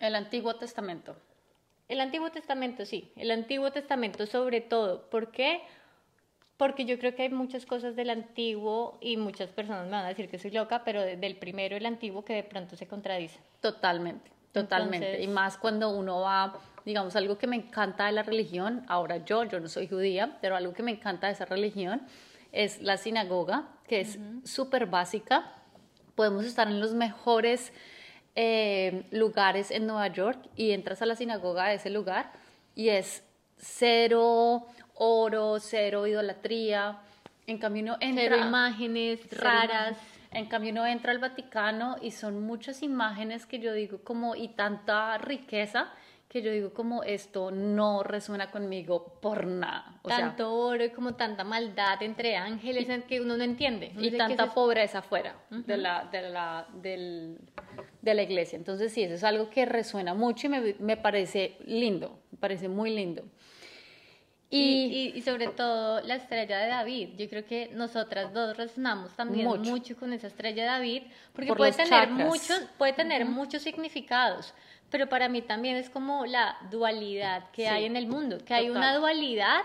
El 0.00 0.14
Antiguo 0.14 0.54
Testamento. 0.56 1.16
El 1.88 2.00
Antiguo 2.00 2.30
Testamento, 2.30 2.86
sí. 2.86 3.12
El 3.16 3.30
Antiguo 3.30 3.70
Testamento 3.70 4.26
sobre 4.26 4.60
todo. 4.60 5.10
¿Por 5.10 5.30
qué? 5.30 5.60
Porque 6.56 6.84
yo 6.84 6.98
creo 6.98 7.14
que 7.14 7.22
hay 7.22 7.30
muchas 7.30 7.66
cosas 7.66 7.96
del 7.96 8.10
Antiguo 8.10 8.98
y 9.00 9.16
muchas 9.16 9.50
personas 9.50 9.86
me 9.86 9.92
van 9.92 10.04
a 10.04 10.08
decir 10.08 10.28
que 10.28 10.38
soy 10.38 10.50
loca, 10.50 10.84
pero 10.84 11.02
del 11.02 11.36
primero, 11.36 11.76
el 11.76 11.86
Antiguo, 11.86 12.24
que 12.24 12.34
de 12.34 12.42
pronto 12.44 12.76
se 12.76 12.86
contradicen. 12.86 13.42
Totalmente, 13.60 14.30
totalmente. 14.52 15.22
Y 15.22 15.26
más 15.26 15.56
cuando 15.56 15.90
uno 15.90 16.20
va 16.20 16.58
digamos, 16.84 17.16
algo 17.16 17.38
que 17.38 17.46
me 17.46 17.56
encanta 17.56 18.06
de 18.06 18.12
la 18.12 18.22
religión, 18.22 18.84
ahora 18.88 19.24
yo, 19.24 19.44
yo 19.44 19.60
no 19.60 19.68
soy 19.68 19.88
judía, 19.88 20.38
pero 20.40 20.56
algo 20.56 20.72
que 20.72 20.82
me 20.82 20.92
encanta 20.92 21.26
de 21.26 21.34
esa 21.34 21.44
religión 21.44 22.02
es 22.52 22.82
la 22.82 22.96
sinagoga, 22.96 23.68
que 23.86 24.00
es 24.00 24.18
súper 24.44 24.86
básica. 24.86 25.52
Podemos 26.14 26.44
estar 26.44 26.68
en 26.68 26.80
los 26.80 26.94
mejores 26.94 27.72
eh, 28.36 29.04
lugares 29.10 29.70
en 29.70 29.86
Nueva 29.86 30.08
York 30.08 30.38
y 30.56 30.72
entras 30.72 31.02
a 31.02 31.06
la 31.06 31.16
sinagoga 31.16 31.68
de 31.68 31.74
ese 31.74 31.90
lugar 31.90 32.32
y 32.74 32.88
es 32.88 33.24
cero 33.56 34.66
oro, 34.94 35.58
cero 35.60 36.06
idolatría. 36.06 36.98
En 37.46 37.58
cambio 37.58 37.82
uno 37.82 37.96
entra... 38.00 38.36
Cero 38.36 38.46
imágenes 38.46 39.38
raras. 39.38 39.96
En 40.30 40.46
cambio 40.46 40.70
uno 40.70 40.86
entra 40.86 41.10
al 41.10 41.18
Vaticano 41.18 41.96
y 42.00 42.12
son 42.12 42.42
muchas 42.42 42.82
imágenes 42.82 43.46
que 43.46 43.58
yo 43.58 43.72
digo 43.72 43.98
como 44.04 44.36
y 44.36 44.48
tanta 44.48 45.18
riqueza 45.18 45.90
que 46.30 46.42
yo 46.42 46.52
digo 46.52 46.72
como 46.72 47.02
esto 47.02 47.50
no 47.50 48.04
resuena 48.04 48.52
conmigo 48.52 49.18
por 49.20 49.46
nada. 49.46 50.00
Tanto 50.06 50.54
oro 50.54 50.84
y 50.84 50.90
como 50.90 51.16
tanta 51.16 51.42
maldad 51.42 52.00
entre 52.04 52.36
ángeles 52.36 52.86
que 53.08 53.20
uno 53.20 53.36
no 53.36 53.42
entiende. 53.42 53.92
y 53.98 54.12
tanta 54.12 54.54
pobreza 54.54 54.98
afuera 54.98 55.34
de, 55.50 55.76
la, 55.76 56.04
de, 56.04 56.30
la, 56.30 56.68
del, 56.72 57.36
de 58.00 58.14
la 58.14 58.22
iglesia. 58.22 58.56
Entonces 58.56 58.92
sí, 58.92 59.02
eso 59.02 59.14
es 59.14 59.24
algo 59.24 59.50
que 59.50 59.66
resuena 59.66 60.14
mucho 60.14 60.46
y 60.46 60.50
me, 60.50 60.74
me 60.78 60.96
parece 60.96 61.56
lindo, 61.64 62.20
me 62.30 62.38
parece 62.38 62.68
muy 62.68 62.94
lindo. 62.94 63.24
Y, 64.52 65.12
y, 65.14 65.22
sobre 65.22 65.46
todo 65.46 66.00
la 66.00 66.16
estrella 66.16 66.58
de 66.58 66.66
David. 66.66 67.10
Yo 67.16 67.28
creo 67.28 67.44
que 67.44 67.70
nosotras 67.72 68.32
dos 68.32 68.56
resonamos 68.56 69.14
también 69.14 69.46
mucho, 69.46 69.96
con 69.96 70.12
esa 70.12 70.26
estrella 70.26 70.64
de 70.64 70.68
David, 70.68 71.02
porque 71.32 71.54
puede, 71.54 71.72
tener 71.72 72.10
muchos, 72.10 72.60
puede 72.76 72.92
tener 72.92 73.26
muchos 73.26 73.62
significados 73.62 74.52
pero 74.90 75.08
para 75.08 75.28
mí 75.28 75.42
también 75.42 75.76
es 75.76 75.88
como 75.90 76.26
la 76.26 76.56
dualidad 76.70 77.50
que 77.52 77.62
Sí, 77.62 77.68
hay 77.68 77.84
en 77.84 77.96
el 77.96 78.06
mundo, 78.06 78.38
que 78.44 78.54
hay 78.54 78.70
una 78.70 78.80
total. 78.94 79.00
dualidad, 79.00 79.60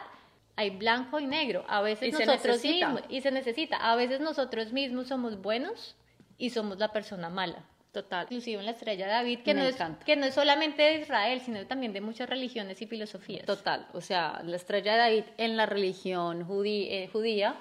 hay 0.55 0.70
blanco 0.70 1.20
y 1.20 1.25
negro, 1.27 1.65
a 1.67 1.82
veces 1.82 2.10
Y 2.10 2.12
nosotros 2.12 2.63
mismos, 2.63 3.01
y 3.10 3.22
se 3.22 3.32
necesita, 3.32 3.77
a 3.77 3.96
veces 3.96 4.20
nosotros 4.20 4.72
mismos 4.72 5.08
somos 5.08 5.41
buenos 5.41 5.96
y 6.38 6.50
somos 6.51 6.77
la 6.77 6.89
persona 6.91 7.29
mala. 7.29 7.63
Total. 7.91 8.24
Inclusive 8.29 8.60
en 8.60 8.65
la 8.65 8.72
estrella 8.72 9.05
de 9.05 9.12
David, 9.13 9.39
que 9.39 9.53
Me 9.53 9.62
no, 9.62 9.67
es, 9.70 9.75
encanta. 9.75 10.03
que 10.03 10.17
no 10.17 10.25
es 10.25 10.34
solamente 10.36 10.82
de 10.84 11.00
Israel, 11.00 11.39
sino 11.39 11.65
también 11.65 11.94
de 11.94 12.01
muchas 12.01 12.29
religiones 12.29 12.82
y 12.82 12.88
filosofías. 12.88 13.46
Total, 13.46 13.88
o 13.94 14.01
sea, 14.01 14.41
la 14.44 14.58
estrella 14.58 14.91
de 14.94 14.98
David 14.98 15.24
en 15.38 15.55
la 15.55 15.65
religión 15.65 16.46
judí- 16.46 16.88
eh, 16.89 17.10
judía, 17.13 17.55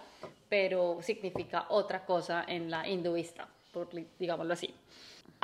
pero 0.48 0.98
significa 1.02 1.66
otra 1.68 2.04
cosa 2.04 2.44
en 2.48 2.68
la 2.68 2.88
hinduista, 2.88 3.46
por, 3.72 3.88
digámoslo 4.18 4.52
así. 4.54 4.74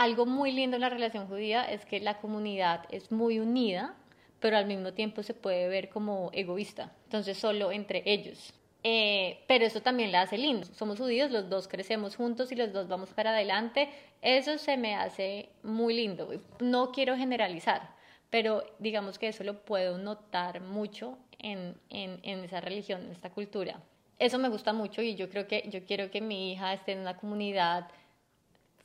Algo 0.00 0.24
muy 0.24 0.50
lindo 0.50 0.76
en 0.76 0.80
la 0.80 0.88
relación 0.88 1.26
judía 1.26 1.62
es 1.62 1.84
que 1.84 2.00
la 2.00 2.16
comunidad 2.22 2.86
es 2.88 3.12
muy 3.12 3.38
unida, 3.38 3.94
pero 4.38 4.56
al 4.56 4.64
mismo 4.64 4.94
tiempo 4.94 5.22
se 5.22 5.34
puede 5.34 5.68
ver 5.68 5.90
como 5.90 6.30
egoísta, 6.32 6.90
entonces 7.04 7.36
solo 7.36 7.70
entre 7.70 8.02
ellos. 8.06 8.54
Eh, 8.82 9.44
pero 9.46 9.66
eso 9.66 9.82
también 9.82 10.10
la 10.10 10.22
hace 10.22 10.38
lindo. 10.38 10.66
Somos 10.72 10.98
judíos, 10.98 11.30
los 11.30 11.50
dos 11.50 11.68
crecemos 11.68 12.16
juntos 12.16 12.50
y 12.50 12.54
los 12.54 12.72
dos 12.72 12.88
vamos 12.88 13.10
para 13.10 13.32
adelante. 13.32 13.90
Eso 14.22 14.56
se 14.56 14.78
me 14.78 14.94
hace 14.94 15.50
muy 15.62 15.92
lindo. 15.92 16.30
No 16.60 16.92
quiero 16.92 17.14
generalizar, 17.14 17.90
pero 18.30 18.64
digamos 18.78 19.18
que 19.18 19.28
eso 19.28 19.44
lo 19.44 19.66
puedo 19.66 19.98
notar 19.98 20.62
mucho 20.62 21.18
en, 21.38 21.76
en, 21.90 22.20
en 22.22 22.42
esa 22.42 22.62
religión, 22.62 23.02
en 23.02 23.10
esta 23.10 23.28
cultura. 23.28 23.82
Eso 24.18 24.38
me 24.38 24.48
gusta 24.48 24.72
mucho 24.72 25.02
y 25.02 25.14
yo 25.14 25.28
creo 25.28 25.46
que 25.46 25.68
yo 25.68 25.84
quiero 25.84 26.10
que 26.10 26.22
mi 26.22 26.52
hija 26.52 26.72
esté 26.72 26.92
en 26.92 27.00
una 27.00 27.18
comunidad 27.18 27.88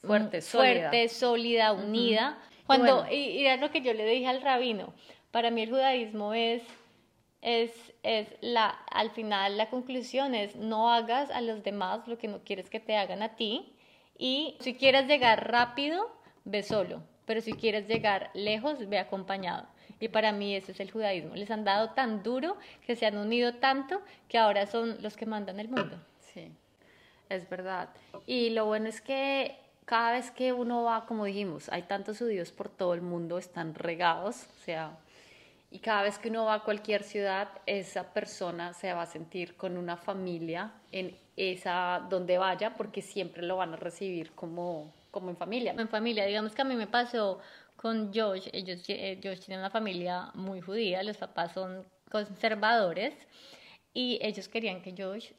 Fuerte, 0.06 0.38
mm, 0.40 0.42
sólida. 0.42 0.74
fuerte, 0.90 1.10
sólida, 1.10 1.74
unida. 1.74 2.38
Cuando, 2.66 3.02
bueno. 3.02 3.12
y, 3.12 3.16
y 3.16 3.46
era 3.46 3.58
lo 3.58 3.72
que 3.72 3.82
yo 3.82 3.94
le 3.94 4.06
dije 4.06 4.28
al 4.28 4.42
rabino, 4.42 4.94
para 5.32 5.52
mí 5.52 5.62
el 5.62 5.70
judaísmo 5.70 6.34
es, 6.34 6.64
es, 7.42 7.72
es 8.04 8.28
la, 8.42 8.70
al 8.70 9.12
final 9.12 9.58
la 9.58 9.70
conclusión 9.70 10.34
es 10.34 10.56
no 10.56 10.92
hagas 10.92 11.30
a 11.30 11.42
los 11.42 11.64
demás 11.64 12.08
lo 12.08 12.18
que 12.18 12.28
no 12.28 12.40
quieres 12.44 12.70
que 12.70 12.80
te 12.80 12.96
hagan 12.96 13.22
a 13.22 13.36
ti 13.36 13.76
y 14.18 14.56
si 14.62 14.76
quieres 14.76 15.08
llegar 15.08 15.52
rápido, 15.52 16.10
ve 16.46 16.64
solo, 16.64 17.04
pero 17.26 17.42
si 17.42 17.54
quieres 17.54 17.88
llegar 17.88 18.32
lejos, 18.34 18.88
ve 18.88 18.98
acompañado. 18.98 19.68
Y 20.00 20.08
para 20.10 20.32
mí 20.32 20.56
eso 20.56 20.72
es 20.72 20.80
el 20.80 20.92
judaísmo. 20.92 21.36
Les 21.36 21.52
han 21.52 21.64
dado 21.64 21.92
tan 21.92 22.24
duro 22.24 22.58
que 22.86 22.96
se 22.96 23.06
han 23.06 23.18
unido 23.18 23.56
tanto 23.56 24.02
que 24.28 24.38
ahora 24.38 24.68
son 24.68 25.02
los 25.02 25.16
que 25.16 25.26
mandan 25.26 25.60
el 25.60 25.70
mundo. 25.70 25.98
Sí, 26.20 26.52
es 27.30 27.50
verdad. 27.50 27.90
Y 28.26 28.50
lo 28.52 28.66
bueno 28.66 28.88
es 28.88 29.02
que 29.02 29.58
cada 29.86 30.14
vez 30.14 30.32
que 30.32 30.52
uno 30.52 30.84
va, 30.84 31.06
como 31.06 31.26
dijimos, 31.26 31.70
hay 31.70 31.84
tantos 31.84 32.18
judíos 32.18 32.52
por 32.52 32.70
todo 32.70 32.94
el 32.94 33.02
mundo, 33.02 33.38
están 33.38 33.76
regados, 33.76 34.48
o 34.58 34.64
sea, 34.64 34.98
y 35.72 35.80
cada 35.80 36.04
vez 36.04 36.18
que 36.18 36.30
uno 36.30 36.46
va 36.46 36.56
a 36.56 36.64
cualquier 36.64 37.04
ciudad, 37.04 37.50
esa 37.66 38.14
persona 38.14 38.74
se 38.74 38.94
va 38.94 39.04
a 39.04 39.06
sentir 39.06 39.56
con 39.56 39.78
una 39.78 39.98
familia 39.98 40.72
en 40.92 41.16
esa 41.36 42.06
donde 42.10 42.38
vaya, 42.38 42.76
porque 42.76 43.02
siempre 43.02 43.44
lo 43.44 43.58
van 43.58 43.74
a 43.74 43.76
recibir 43.76 44.32
como, 44.32 44.94
como 45.12 45.30
en 45.30 45.38
familia. 45.38 45.76
en 45.78 45.90
familia. 45.90 46.26
Digamos 46.26 46.56
que 46.56 46.62
a 46.62 46.66
mí 46.66 46.76
me 46.76 46.88
pasó 46.88 47.40
con 47.76 48.14
Josh. 48.14 48.48
Ellos, 48.54 48.84
eh, 48.88 49.20
Josh 49.22 49.40
tiene 49.40 49.60
una 49.60 49.70
familia 49.70 50.32
muy 50.34 50.62
judía, 50.62 51.04
los 51.04 51.18
papás 51.18 51.52
son 51.52 51.86
conservadores 52.10 53.14
y 53.94 54.18
ellos 54.22 54.48
querían 54.48 54.82
que 54.82 54.96
Josh 54.98 55.32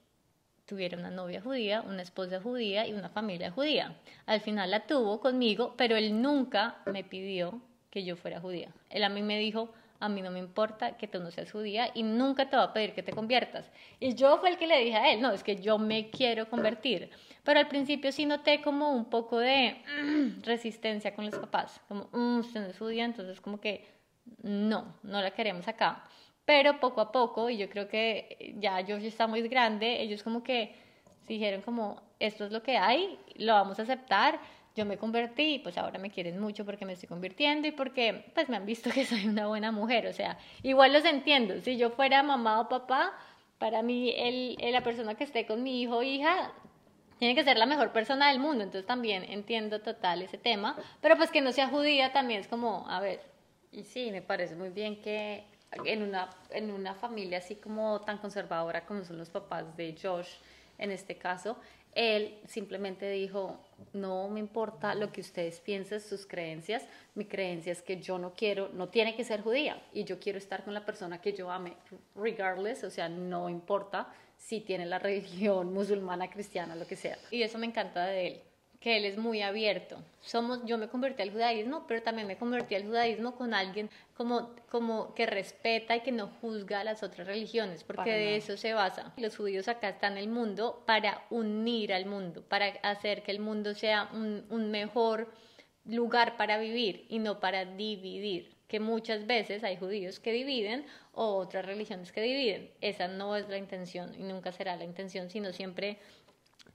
tuviera 0.67 0.99
una 0.99 1.11
novia 1.11 1.41
judía, 1.41 1.83
una 1.83 2.03
esposa 2.03 2.41
judía 2.41 2.87
y 2.87 2.93
una 2.93 3.09
familia 3.09 3.51
judía. 3.51 3.97
Al 4.27 4.41
final 4.41 4.71
la 4.71 4.87
tuvo 4.87 5.21
conmigo, 5.21 5.75
pero 5.77 5.97
él 5.97 6.21
nunca 6.21 6.77
me 6.87 7.05
pidió 7.05 7.61
que 7.91 8.05
yo 8.05 8.17
fuera 8.17 8.41
judía. 8.41 8.71
Él 8.91 9.05
a 9.05 9.09
mí 9.09 9.23
me 9.23 9.39
dijo, 9.39 9.73
a 10.01 10.09
mí 10.09 10.21
no 10.21 10.31
me 10.31 10.39
importa 10.41 10.97
que 10.99 11.09
tú 11.09 11.21
no 11.21 11.31
seas 11.31 11.51
judía 11.51 11.91
y 11.95 12.03
nunca 12.03 12.51
te 12.51 12.57
va 12.57 12.65
a 12.65 12.73
pedir 12.73 12.93
que 12.93 13.03
te 13.03 13.13
conviertas. 13.13 13.71
Y 14.01 14.15
yo 14.15 14.37
fue 14.39 14.51
el 14.51 14.59
que 14.59 14.67
le 14.67 14.79
dije 14.85 14.97
a 14.97 15.13
él, 15.13 15.23
no, 15.23 15.33
es 15.33 15.43
que 15.43 15.57
yo 15.57 15.79
me 15.79 16.11
quiero 16.11 16.51
convertir. 16.51 17.11
Pero 17.45 17.61
al 17.61 17.69
principio 17.69 18.13
sí 18.13 18.27
noté 18.27 18.61
como 18.61 18.91
un 18.91 19.07
poco 19.07 19.39
de 19.39 19.77
mm, 20.03 20.43
resistencia 20.43 21.15
con 21.15 21.25
los 21.27 21.37
papás, 21.37 21.81
como, 21.89 22.09
"Mm, 22.13 22.41
usted 22.41 22.61
no 22.61 22.67
es 22.67 22.79
judía, 22.79 23.05
entonces 23.05 23.41
como 23.41 23.61
que 23.61 23.89
no, 24.43 24.97
no 25.05 25.23
la 25.23 25.31
queremos 25.31 25.67
acá. 25.69 26.05
Pero 26.47 26.81
poco 26.81 27.01
a 27.03 27.13
poco, 27.13 27.51
y 27.51 27.57
yo 27.59 27.69
creo 27.69 27.89
que 27.89 28.55
ya 28.59 28.77
Josh 28.87 29.05
está 29.05 29.27
muy 29.27 29.43
grande, 29.49 30.01
ellos 30.03 30.23
como 30.23 30.43
que 30.45 30.75
dijeron 31.27 31.61
como, 31.63 32.01
esto 32.21 32.45
es 32.47 32.53
lo 32.53 32.63
que 32.63 32.79
hay, 32.79 33.19
lo 33.37 33.53
vamos 33.55 33.79
a 33.79 33.83
aceptar. 33.83 34.39
Yo 34.77 34.85
me 34.87 34.99
convertí 34.99 35.55
y 35.55 35.59
pues 35.61 35.77
ahora 35.79 35.99
me 35.99 36.11
quieren 36.11 36.39
mucho 36.39 36.65
porque 36.65 36.85
me 36.87 36.93
estoy 36.93 37.09
convirtiendo 37.09 37.67
y 37.67 37.73
porque 37.73 38.27
pues 38.35 38.49
me 38.49 38.57
han 38.57 38.67
visto 38.67 38.91
que 38.91 39.05
soy 39.07 39.27
una 39.27 39.47
buena 39.49 39.73
mujer. 39.73 40.07
O 40.07 40.13
sea, 40.13 40.39
igual 40.63 40.93
los 40.93 41.05
entiendo. 41.05 41.61
Si 41.63 41.77
yo 41.79 41.91
fuera 41.91 42.23
mamá 42.23 42.61
o 42.61 42.69
papá, 42.69 43.13
para 43.59 43.83
mí 43.83 44.15
el, 44.17 44.57
el- 44.61 44.73
la 44.73 44.83
persona 44.83 45.15
que 45.15 45.25
esté 45.25 45.47
con 45.47 45.63
mi 45.63 45.83
hijo 45.83 45.97
o 45.99 46.03
hija 46.03 46.53
tiene 47.19 47.35
que 47.35 47.45
ser 47.45 47.57
la 47.59 47.67
mejor 47.67 47.93
persona 47.93 48.29
del 48.29 48.39
mundo. 48.39 48.63
Entonces 48.65 48.87
también 48.87 49.25
entiendo 49.25 49.81
total 49.81 50.23
ese 50.23 50.39
tema. 50.39 50.77
Pero 51.01 51.17
pues 51.17 51.31
que 51.31 51.41
no 51.41 51.53
sea 51.53 51.69
judía 51.69 52.13
también 52.13 52.41
es 52.41 52.49
como, 52.49 52.87
a 52.89 53.01
ver, 53.01 53.21
Y 53.73 53.85
sí, 53.85 54.11
me 54.13 54.23
parece 54.23 54.55
muy 54.57 54.71
bien 54.71 55.01
que 55.03 55.45
en 55.85 56.03
una, 56.03 56.31
en 56.51 56.71
una 56.71 56.95
familia 56.95 57.39
así 57.39 57.57
como 57.57 58.01
tan 58.01 58.19
conservadora 58.19 58.87
como 58.87 59.05
son 59.05 59.19
los 59.19 59.31
papás 59.31 59.77
de 59.77 59.97
Josh, 60.01 60.29
en 60.79 60.91
este 60.91 61.17
caso, 61.17 61.57
él 61.97 62.39
simplemente 62.47 63.11
dijo, 63.11 63.59
no 63.95 64.29
me 64.29 64.39
importa 64.39 64.95
lo 64.95 65.11
que 65.11 65.23
ustedes 65.23 65.61
piensen, 65.61 66.01
sus 66.01 66.27
creencias, 66.27 66.85
mi 67.15 67.25
creencia 67.25 67.73
es 67.73 67.81
que 67.81 67.99
yo 68.01 68.19
no 68.19 68.35
quiero, 68.35 68.69
no 68.75 68.91
tiene 68.91 69.17
que 69.17 69.25
ser 69.25 69.41
judía. 69.41 69.83
Y 69.95 70.05
yo 70.05 70.21
quiero 70.21 70.37
estar 70.39 70.63
con 70.63 70.75
la 70.75 70.85
persona 70.85 71.23
que 71.23 71.33
yo 71.33 71.51
ame, 71.51 71.73
regardless, 72.15 72.85
o 72.85 72.91
sea, 72.91 73.09
no 73.09 73.49
importa 73.49 74.13
si 74.37 74.61
tiene 74.61 74.85
la 74.85 74.99
religión 75.01 75.73
musulmana, 75.73 76.29
cristiana, 76.29 76.77
lo 76.77 76.87
que 76.87 76.97
sea. 76.97 77.17
Y 77.31 77.43
eso 77.43 77.57
me 77.57 77.67
encanta 77.67 78.05
de 78.05 78.27
él, 78.27 78.43
que 78.81 78.97
él 78.97 79.05
es 79.05 79.17
muy 79.19 79.43
abierto. 79.43 80.03
Somos, 80.21 80.65
yo 80.65 80.79
me 80.79 80.89
convertí 80.89 81.23
al 81.23 81.31
judaísmo, 81.31 81.87
pero 81.87 82.03
también 82.03 82.27
me 82.27 82.37
convertí 82.37 82.75
al 82.75 82.85
judaísmo 82.85 83.35
con 83.37 83.55
alguien 83.55 83.91
como, 84.17 84.55
como 84.71 85.15
que 85.15 85.27
respeta 85.27 85.97
y 85.97 86.01
que 86.01 86.13
no 86.13 86.29
juzga 86.41 86.81
a 86.81 86.85
las 86.85 87.03
otras 87.03 87.27
religiones, 87.27 87.85
porque 87.85 88.03
Para 88.03 88.15
de 88.15 88.25
nada. 88.25 88.37
eso 88.37 88.57
se 88.57 88.73
basa. 88.75 89.13
Los 89.17 89.37
judíos 89.37 89.69
acá 89.69 89.89
están 89.89 90.13
en 90.13 90.19
el 90.19 90.29
mundo 90.29 90.83
para 90.87 91.25
unir 91.31 91.93
al 91.93 92.07
mundo, 92.07 92.43
para 92.43 92.67
hacer 92.83 93.23
que 93.23 93.33
el 93.33 93.41
mundo 93.41 93.75
sea 93.75 94.11
un, 94.13 94.45
un 94.51 94.71
mejor 94.71 95.33
lugar 95.85 96.37
para 96.37 96.59
vivir 96.59 97.07
y 97.09 97.19
no 97.19 97.41
para 97.41 97.65
dividir 97.65 98.57
que 98.69 98.81
muchas 98.81 99.27
veces 99.27 99.63
hay 99.63 99.77
judíos 99.77 100.19
que 100.19 100.33
dividen 100.33 100.85
o 101.13 101.37
otras 101.37 101.65
religiones 101.65 102.11
que 102.11 102.21
dividen. 102.21 102.71
Esa 102.81 103.07
no 103.09 103.37
es 103.37 103.49
la 103.49 103.59
intención 103.59 104.13
y 104.19 104.25
nunca 104.25 104.51
será 104.51 104.77
la 104.77 104.85
intención, 104.85 105.31
sino 105.31 105.53
siempre 105.53 105.99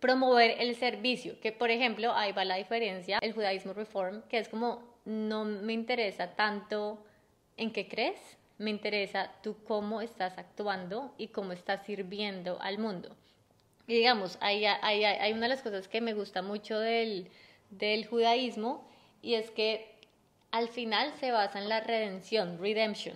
promover 0.02 0.56
el 0.60 0.76
servicio, 0.76 1.40
que 1.40 1.54
por 1.54 1.72
ejemplo, 1.72 2.12
ahí 2.14 2.34
va 2.34 2.44
la 2.44 2.56
diferencia, 2.56 3.20
el 3.22 3.32
judaísmo 3.32 3.72
reform, 3.72 4.24
que 4.24 4.40
es 4.40 4.50
como, 4.50 4.84
no 5.06 5.46
me 5.46 5.72
interesa 5.72 6.36
tanto 6.36 7.02
en 7.56 7.72
qué 7.72 7.88
crees, 7.88 8.20
me 8.58 8.72
interesa 8.72 9.32
tú 9.42 9.56
cómo 9.64 10.02
estás 10.02 10.38
actuando 10.38 11.14
y 11.18 11.28
cómo 11.28 11.54
estás 11.54 11.86
sirviendo 11.86 12.60
al 12.62 12.80
mundo. 12.80 13.16
Y 13.88 13.94
digamos, 13.94 14.38
hay, 14.42 14.66
hay, 14.66 15.04
hay 15.04 15.34
una 15.34 15.44
de 15.44 15.50
las 15.50 15.62
cosas 15.62 15.88
que 15.88 16.02
me 16.02 16.14
gusta 16.14 16.42
mucho 16.42 16.80
del, 16.80 17.30
del 17.70 18.06
judaísmo 18.06 18.88
y 19.22 19.36
es 19.36 19.52
que 19.52 19.92
al 20.52 20.68
final 20.68 21.14
se 21.20 21.32
basa 21.32 21.60
en 21.60 21.70
la 21.70 21.80
redención, 21.80 22.58
redemption. 22.60 23.16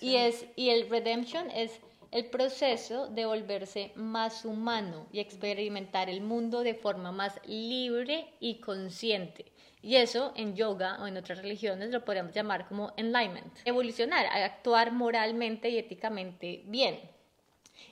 Y, 0.00 0.16
es, 0.16 0.46
y 0.56 0.70
el 0.70 0.88
redemption 0.88 1.50
es 1.50 1.80
el 2.10 2.26
proceso 2.26 3.08
de 3.08 3.26
volverse 3.26 3.92
más 3.94 4.44
humano 4.44 5.06
y 5.12 5.20
experimentar 5.20 6.08
el 6.08 6.20
mundo 6.20 6.62
de 6.62 6.74
forma 6.74 7.12
más 7.12 7.40
libre 7.46 8.32
y 8.40 8.60
consciente. 8.60 9.52
Y 9.82 9.96
eso 9.96 10.32
en 10.34 10.56
yoga 10.56 10.98
o 11.00 11.06
en 11.06 11.16
otras 11.16 11.38
religiones 11.38 11.90
lo 11.90 12.04
podríamos 12.04 12.34
llamar 12.34 12.66
como 12.66 12.92
enlightenment. 12.96 13.58
Evolucionar, 13.64 14.26
actuar 14.26 14.92
moralmente 14.92 15.68
y 15.68 15.78
éticamente 15.78 16.62
bien. 16.66 16.98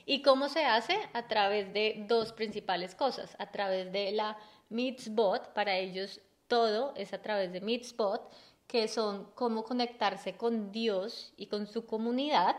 ¿Y 0.05 0.21
cómo 0.21 0.49
se 0.49 0.65
hace? 0.65 0.97
A 1.13 1.27
través 1.27 1.73
de 1.73 2.05
dos 2.07 2.33
principales 2.33 2.95
cosas. 2.95 3.35
A 3.39 3.51
través 3.51 3.91
de 3.91 4.11
la 4.11 4.37
mitzvot, 4.69 5.53
para 5.53 5.77
ellos 5.77 6.21
todo 6.47 6.93
es 6.95 7.13
a 7.13 7.21
través 7.21 7.53
de 7.53 7.61
mitzvot, 7.61 8.31
que 8.67 8.87
son 8.87 9.31
cómo 9.33 9.63
conectarse 9.63 10.35
con 10.35 10.71
Dios 10.71 11.33
y 11.37 11.47
con 11.47 11.67
su 11.67 11.85
comunidad, 11.85 12.57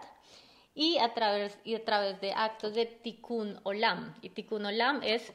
y 0.79 0.97
a 0.99 1.13
través, 1.13 1.59
y 1.65 1.75
a 1.75 1.85
través 1.85 2.21
de 2.21 2.33
actos 2.33 2.73
de 2.73 2.87
tikkun 2.87 3.59
olam. 3.65 4.15
Y 4.23 4.31
tikkun 4.31 4.65
olam 4.65 5.03
es, 5.03 5.33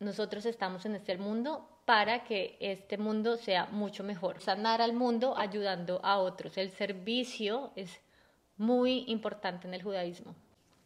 nosotros 0.00 0.46
estamos 0.46 0.86
en 0.86 0.94
este 0.94 1.18
mundo 1.18 1.68
para 1.84 2.24
que 2.24 2.56
este 2.58 2.96
mundo 2.96 3.36
sea 3.36 3.66
mucho 3.66 4.02
mejor. 4.02 4.40
Sanar 4.40 4.80
al 4.80 4.94
mundo 4.94 5.36
ayudando 5.36 6.00
a 6.02 6.16
otros. 6.16 6.56
El 6.56 6.70
servicio 6.70 7.70
es 7.76 8.00
muy 8.56 9.04
importante 9.08 9.68
en 9.68 9.74
el 9.74 9.82
judaísmo. 9.82 10.34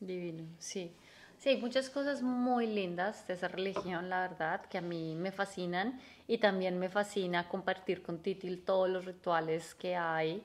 Divino, 0.00 0.48
sí. 0.58 0.92
Sí, 1.38 1.56
muchas 1.56 1.90
cosas 1.90 2.22
muy 2.22 2.66
lindas 2.66 3.24
de 3.28 3.34
esa 3.34 3.46
religión, 3.46 4.10
la 4.10 4.22
verdad, 4.22 4.62
que 4.66 4.78
a 4.78 4.82
mí 4.82 5.14
me 5.14 5.30
fascinan 5.30 6.00
y 6.26 6.38
también 6.38 6.76
me 6.80 6.88
fascina 6.88 7.48
compartir 7.48 8.02
con 8.02 8.18
Titi 8.18 8.56
todos 8.56 8.90
los 8.90 9.04
rituales 9.04 9.76
que 9.76 9.94
hay, 9.94 10.42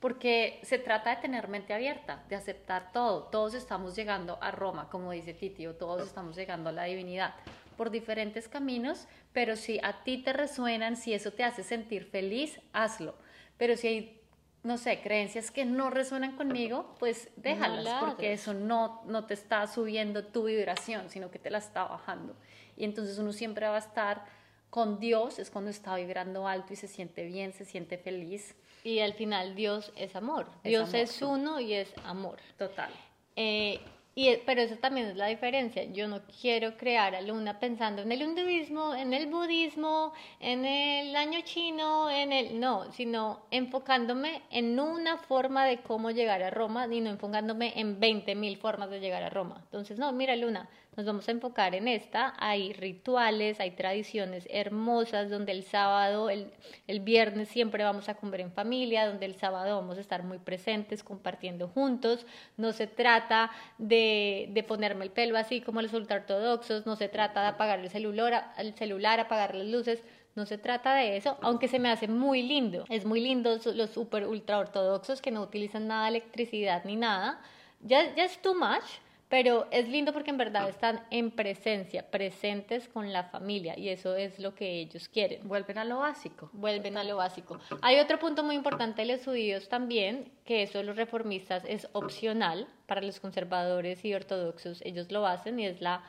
porque 0.00 0.60
se 0.62 0.78
trata 0.78 1.14
de 1.14 1.22
tener 1.22 1.48
mente 1.48 1.74
abierta, 1.74 2.24
de 2.28 2.36
aceptar 2.36 2.92
todo. 2.92 3.24
Todos 3.24 3.54
estamos 3.54 3.94
llegando 3.94 4.38
a 4.40 4.50
Roma, 4.50 4.88
como 4.90 5.12
dice 5.12 5.34
Titi, 5.34 5.66
o 5.66 5.74
todos 5.74 6.06
estamos 6.06 6.36
llegando 6.36 6.70
a 6.70 6.72
la 6.72 6.84
divinidad 6.84 7.34
por 7.76 7.90
diferentes 7.90 8.48
caminos, 8.48 9.06
pero 9.32 9.56
si 9.56 9.78
a 9.82 10.02
ti 10.02 10.18
te 10.18 10.32
resuenan, 10.32 10.96
si 10.96 11.12
eso 11.12 11.32
te 11.32 11.44
hace 11.44 11.62
sentir 11.62 12.06
feliz, 12.06 12.58
hazlo. 12.72 13.14
Pero 13.58 13.76
si 13.76 13.86
hay, 13.86 14.20
no 14.62 14.78
sé, 14.78 15.00
creencias 15.00 15.50
que 15.50 15.64
no 15.64 15.90
resuenan 15.90 16.36
conmigo, 16.36 16.94
pues 16.98 17.28
déjalas, 17.36 18.02
porque 18.02 18.32
eso 18.32 18.54
no, 18.54 19.02
no 19.06 19.26
te 19.26 19.34
está 19.34 19.66
subiendo 19.66 20.24
tu 20.24 20.44
vibración, 20.44 21.10
sino 21.10 21.30
que 21.30 21.38
te 21.38 21.50
la 21.50 21.58
está 21.58 21.84
bajando. 21.84 22.34
Y 22.76 22.84
entonces 22.84 23.18
uno 23.18 23.32
siempre 23.32 23.68
va 23.68 23.76
a 23.76 23.80
estar 23.80 24.24
con 24.70 24.98
Dios, 24.98 25.38
es 25.38 25.50
cuando 25.50 25.70
está 25.70 25.96
vibrando 25.96 26.48
alto 26.48 26.72
y 26.72 26.76
se 26.76 26.88
siente 26.88 27.24
bien, 27.24 27.52
se 27.52 27.64
siente 27.64 27.98
feliz. 27.98 28.54
Y 28.86 29.00
al 29.00 29.14
final 29.14 29.56
Dios 29.56 29.92
es 29.96 30.14
amor. 30.14 30.46
Dios 30.62 30.94
es 30.94 31.20
uno 31.20 31.58
y 31.58 31.72
es 31.72 31.92
amor. 32.04 32.38
Total. 32.56 32.88
Eh, 33.34 33.80
y, 34.14 34.36
pero 34.46 34.60
eso 34.60 34.76
también 34.76 35.08
es 35.08 35.16
la 35.16 35.26
diferencia. 35.26 35.82
Yo 35.90 36.06
no 36.06 36.22
quiero 36.40 36.76
crear 36.76 37.16
a 37.16 37.20
Luna 37.20 37.58
pensando 37.58 38.02
en 38.02 38.12
el 38.12 38.22
hinduismo, 38.22 38.94
en 38.94 39.12
el 39.12 39.26
budismo, 39.26 40.12
en 40.38 40.64
el 40.64 41.16
año 41.16 41.40
chino, 41.42 42.08
en 42.08 42.32
el... 42.32 42.60
No, 42.60 42.92
sino 42.92 43.40
enfocándome 43.50 44.42
en 44.52 44.78
una 44.78 45.16
forma 45.18 45.66
de 45.66 45.78
cómo 45.78 46.12
llegar 46.12 46.44
a 46.44 46.50
Roma 46.50 46.86
y 46.86 47.00
no 47.00 47.10
enfocándome 47.10 47.72
en 47.80 47.98
20.000 48.00 48.56
formas 48.56 48.88
de 48.88 49.00
llegar 49.00 49.24
a 49.24 49.30
Roma. 49.30 49.62
Entonces, 49.64 49.98
no, 49.98 50.12
mira 50.12 50.36
Luna, 50.36 50.70
nos 50.96 51.04
vamos 51.04 51.28
a 51.28 51.32
enfocar 51.32 51.74
en 51.74 51.88
esta. 51.88 52.34
Hay 52.38 52.72
rituales, 52.72 53.60
hay 53.60 53.72
tradiciones 53.72 54.48
hermosas 54.50 55.30
donde 55.30 55.52
el 55.52 55.62
sábado, 55.62 56.30
el, 56.30 56.50
el, 56.86 57.00
viernes 57.00 57.48
siempre 57.48 57.84
vamos 57.84 58.08
a 58.08 58.14
comer 58.14 58.40
en 58.40 58.52
familia, 58.52 59.06
donde 59.06 59.26
el 59.26 59.34
sábado 59.34 59.76
vamos 59.76 59.98
a 59.98 60.00
estar 60.00 60.22
muy 60.22 60.38
presentes, 60.38 61.02
compartiendo 61.02 61.68
juntos. 61.68 62.26
No 62.56 62.72
se 62.72 62.86
trata 62.86 63.50
de, 63.76 64.48
de 64.50 64.62
ponerme 64.62 65.04
el 65.04 65.10
pelo 65.10 65.36
así 65.36 65.60
como 65.60 65.82
los 65.82 65.92
ultraortodoxos, 65.92 66.86
no 66.86 66.96
se 66.96 67.08
trata 67.08 67.42
de 67.42 67.48
apagar 67.48 67.78
el 67.80 67.90
celular, 67.90 68.52
el 68.56 68.74
celular, 68.74 69.20
apagar 69.20 69.54
las 69.54 69.66
luces. 69.66 70.02
No 70.34 70.44
se 70.44 70.58
trata 70.58 70.94
de 70.94 71.16
eso, 71.16 71.38
aunque 71.40 71.66
se 71.66 71.78
me 71.78 71.90
hace 71.90 72.08
muy 72.08 72.42
lindo. 72.42 72.84
Es 72.90 73.06
muy 73.06 73.20
lindo 73.20 73.58
los 73.74 73.90
super 73.90 74.26
ultra 74.26 74.58
ortodoxos 74.58 75.22
que 75.22 75.30
no 75.30 75.40
utilizan 75.40 75.88
nada 75.88 76.04
de 76.04 76.08
electricidad 76.10 76.84
ni 76.84 76.94
nada. 76.96 77.40
Ya, 77.80 78.14
ya 78.14 78.24
es 78.24 78.40
too 78.42 78.54
much, 78.54 78.84
pero 79.28 79.66
es 79.72 79.88
lindo 79.88 80.12
porque 80.12 80.30
en 80.30 80.36
verdad 80.36 80.68
están 80.68 81.04
en 81.10 81.32
presencia, 81.32 82.08
presentes 82.10 82.88
con 82.88 83.12
la 83.12 83.24
familia 83.24 83.76
y 83.76 83.88
eso 83.88 84.14
es 84.14 84.38
lo 84.38 84.54
que 84.54 84.80
ellos 84.80 85.08
quieren. 85.08 85.48
Vuelven 85.48 85.78
a 85.78 85.84
lo 85.84 85.98
básico. 85.98 86.48
Vuelven 86.52 86.96
a 86.96 87.02
lo 87.02 87.16
básico. 87.16 87.58
Hay 87.82 87.98
otro 87.98 88.18
punto 88.20 88.44
muy 88.44 88.54
importante 88.54 89.02
de 89.02 89.12
los 89.12 89.24
judíos 89.24 89.68
también, 89.68 90.30
que 90.44 90.62
eso 90.62 90.82
los 90.84 90.96
reformistas 90.96 91.64
es 91.66 91.88
opcional 91.92 92.68
para 92.86 93.00
los 93.00 93.18
conservadores 93.18 94.04
y 94.04 94.14
ortodoxos, 94.14 94.80
ellos 94.82 95.10
lo 95.10 95.26
hacen 95.26 95.58
y 95.58 95.66
es 95.66 95.80
la, 95.80 96.04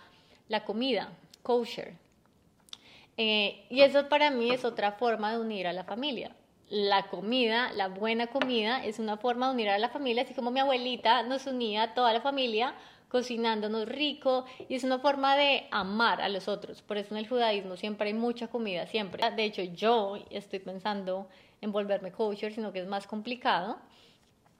la 0.48 0.64
comida, 0.64 1.12
kosher. 1.42 1.96
Eh, 3.18 3.66
y 3.72 3.82
eso 3.82 4.10
para 4.10 4.30
mí 4.30 4.52
es 4.52 4.64
otra 4.64 4.92
forma 4.92 5.32
de 5.32 5.40
unir 5.40 5.66
a 5.66 5.74
la 5.74 5.84
familia 5.84 6.36
la 6.70 7.08
comida, 7.08 7.72
la 7.74 7.88
buena 7.88 8.28
comida, 8.28 8.84
es 8.84 9.00
una 9.00 9.18
forma 9.18 9.48
de 9.48 9.54
unir 9.54 9.70
a 9.70 9.78
la 9.78 9.90
familia, 9.90 10.24
así 10.24 10.34
como 10.34 10.52
mi 10.52 10.60
abuelita 10.60 11.24
nos 11.24 11.48
unía 11.48 11.84
a 11.84 11.94
toda 11.94 12.12
la 12.12 12.20
familia 12.20 12.74
cocinándonos 13.08 13.88
rico 13.88 14.46
y 14.68 14.76
es 14.76 14.84
una 14.84 15.00
forma 15.00 15.36
de 15.36 15.68
amar 15.72 16.22
a 16.22 16.30
los 16.30 16.48
otros. 16.48 16.82
Por 16.82 16.98
eso 16.98 17.14
en 17.14 17.20
el 17.20 17.28
judaísmo 17.28 17.78
siempre 17.78 18.08
hay 18.08 18.14
mucha 18.14 18.48
comida, 18.48 18.86
siempre. 18.88 19.30
De 19.32 19.44
hecho, 19.44 19.62
yo 19.64 20.18
estoy 20.30 20.60
pensando 20.60 21.28
en 21.62 21.72
volverme 21.72 22.12
kosher, 22.12 22.54
sino 22.54 22.72
que 22.72 22.80
es 22.80 22.88
más 22.88 23.08
complicado. 23.08 23.78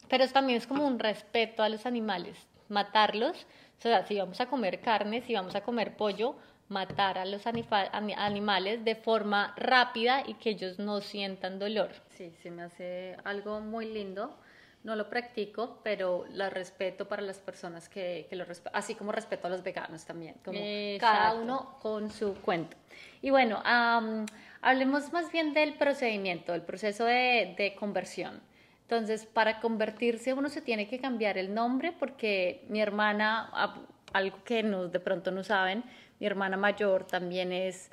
Pero 0.08 0.28
también 0.30 0.58
es 0.58 0.68
como 0.68 0.88
un 0.88 1.00
respeto 1.00 1.64
a 1.64 1.70
los 1.70 1.86
animales, 1.86 2.48
matarlos. 2.70 3.46
O 3.78 3.82
sea, 3.82 4.06
si 4.06 4.18
vamos 4.18 4.40
a 4.40 4.48
comer 4.48 4.80
carne, 4.80 5.22
si 5.22 5.34
vamos 5.34 5.56
a 5.56 5.62
comer 5.62 5.98
pollo, 5.98 6.36
matar 6.70 7.18
a 7.18 7.26
los 7.26 7.46
animales 7.46 8.84
de 8.84 8.96
forma 8.96 9.54
rápida 9.58 10.24
y 10.26 10.36
que 10.36 10.52
ellos 10.52 10.80
no 10.80 11.02
sientan 11.02 11.60
dolor. 11.60 11.92
Sí, 12.10 12.34
se 12.42 12.52
me 12.52 12.64
hace 12.64 13.18
algo 13.24 13.60
muy 13.62 13.86
lindo 13.86 14.36
no 14.88 14.96
lo 14.96 15.10
practico, 15.10 15.82
pero 15.84 16.26
la 16.32 16.50
respeto 16.50 17.10
para 17.10 17.22
las 17.22 17.40
personas 17.40 17.90
que, 17.90 18.26
que 18.30 18.38
lo 18.38 18.46
respetan, 18.46 18.80
así 18.80 18.96
como 18.96 19.12
respeto 19.12 19.48
a 19.48 19.50
los 19.50 19.62
veganos 19.62 20.06
también, 20.06 20.36
como 20.46 20.58
cada 20.98 21.34
uno 21.34 21.78
con 21.82 22.10
su 22.10 22.36
cuento. 22.36 22.78
Y 23.22 23.30
bueno, 23.30 23.62
hablemos 24.62 25.12
más 25.12 25.30
bien 25.30 25.54
del 25.54 25.74
procedimiento, 25.74 26.54
del 26.54 26.62
proceso 26.62 27.04
de, 27.04 27.54
de 27.58 27.76
conversión. 27.76 28.40
Entonces, 28.84 29.26
para 29.26 29.60
convertirse 29.60 30.32
uno 30.32 30.48
se 30.48 30.62
tiene 30.62 30.88
que 30.88 31.00
cambiar 31.00 31.38
el 31.38 31.54
nombre 31.54 31.92
porque 31.92 32.64
mi 32.70 32.80
hermana, 32.80 33.52
algo 34.14 34.42
que 34.46 34.64
no, 34.64 34.88
de 34.88 35.02
pronto 35.02 35.32
no 35.32 35.44
saben, 35.44 35.84
mi 36.22 36.28
hermana 36.28 36.56
mayor 36.56 37.06
también 37.06 37.52
es 37.52 37.92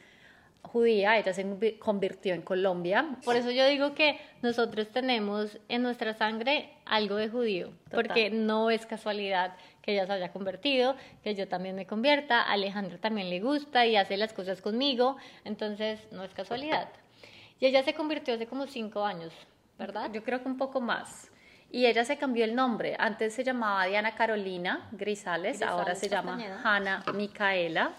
judía, 0.64 1.18
ella 1.18 1.32
se 1.32 1.78
convirtió 1.78 2.34
en 2.34 2.42
Colombia. 2.42 3.16
Por 3.24 3.36
eso 3.36 3.50
yo 3.50 3.66
digo 3.68 3.94
que 3.94 4.18
nosotros 4.42 4.88
tenemos 4.88 5.58
en 5.68 5.82
nuestra 5.82 6.14
sangre 6.14 6.70
algo 6.84 7.16
de 7.16 7.28
judío, 7.28 7.70
porque 7.90 8.30
no 8.30 8.70
es 8.70 8.86
casualidad 8.86 9.56
que 9.82 9.92
ella 9.92 10.06
se 10.06 10.12
haya 10.14 10.32
convertido, 10.32 10.96
que 11.22 11.34
yo 11.34 11.46
también 11.46 11.76
me 11.76 11.86
convierta, 11.86 12.40
a 12.42 12.52
Alejandra 12.52 12.98
también 12.98 13.28
le 13.30 13.40
gusta 13.40 13.86
y 13.86 13.96
hace 13.96 14.16
las 14.16 14.32
cosas 14.32 14.60
conmigo, 14.62 15.16
entonces 15.44 16.00
no 16.10 16.24
es 16.24 16.32
casualidad. 16.32 16.88
Y 17.60 17.66
ella 17.66 17.82
se 17.82 17.94
convirtió 17.94 18.34
hace 18.34 18.46
como 18.46 18.66
cinco 18.66 19.04
años, 19.04 19.32
¿verdad? 19.78 20.10
Yo 20.12 20.24
creo 20.24 20.42
que 20.42 20.48
un 20.48 20.56
poco 20.56 20.80
más. 20.80 21.30
Y 21.70 21.86
ella 21.86 22.04
se 22.04 22.16
cambió 22.16 22.44
el 22.44 22.54
nombre. 22.54 22.96
Antes 22.98 23.34
se 23.34 23.44
llamaba 23.44 23.84
Diana 23.86 24.14
Carolina 24.14 24.88
Grisales, 24.92 25.60
ahora 25.60 25.94
se 25.94 26.08
llama 26.08 26.38
Hanna 26.62 27.04
Micaela. 27.14 27.92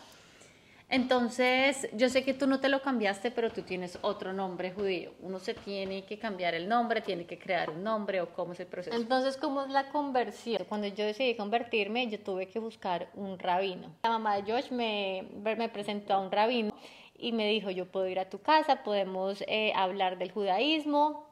Entonces, 0.96 1.90
yo 1.92 2.08
sé 2.08 2.24
que 2.24 2.34
tú 2.34 2.48
no 2.48 2.62
te 2.62 2.70
lo 2.70 2.82
cambiaste, 2.82 3.30
pero 3.30 3.52
tú 3.52 3.64
tienes 3.64 4.00
otro 4.02 4.32
nombre 4.32 4.72
judío. 4.72 5.12
Uno 5.20 5.40
se 5.40 5.54
tiene 5.54 6.06
que 6.06 6.18
cambiar 6.18 6.54
el 6.54 6.70
nombre, 6.70 7.02
tiene 7.02 7.26
que 7.26 7.38
crear 7.38 7.70
un 7.70 7.84
nombre 7.84 8.22
o 8.22 8.30
cómo 8.30 8.54
es 8.54 8.62
el 8.62 8.68
proceso. 8.68 8.96
Entonces, 8.96 9.36
¿cómo 9.36 9.64
es 9.64 9.70
la 9.70 9.90
conversión? 9.90 10.64
Cuando 10.70 10.88
yo 10.88 11.04
decidí 11.04 11.36
convertirme, 11.36 12.08
yo 12.08 12.18
tuve 12.22 12.48
que 12.48 12.60
buscar 12.60 13.10
un 13.14 13.38
rabino. 13.38 13.94
La 14.04 14.10
mamá 14.10 14.38
de 14.38 14.50
Josh 14.50 14.72
me, 14.72 15.28
me 15.44 15.68
presentó 15.68 16.14
a 16.14 16.20
un 16.22 16.32
rabino 16.32 16.74
y 17.18 17.34
me 17.34 17.50
dijo, 17.50 17.70
yo 17.72 17.92
puedo 17.92 18.08
ir 18.08 18.20
a 18.20 18.30
tu 18.30 18.40
casa, 18.40 18.82
podemos 18.84 19.44
eh, 19.48 19.74
hablar 19.76 20.18
del 20.18 20.32
judaísmo. 20.32 21.28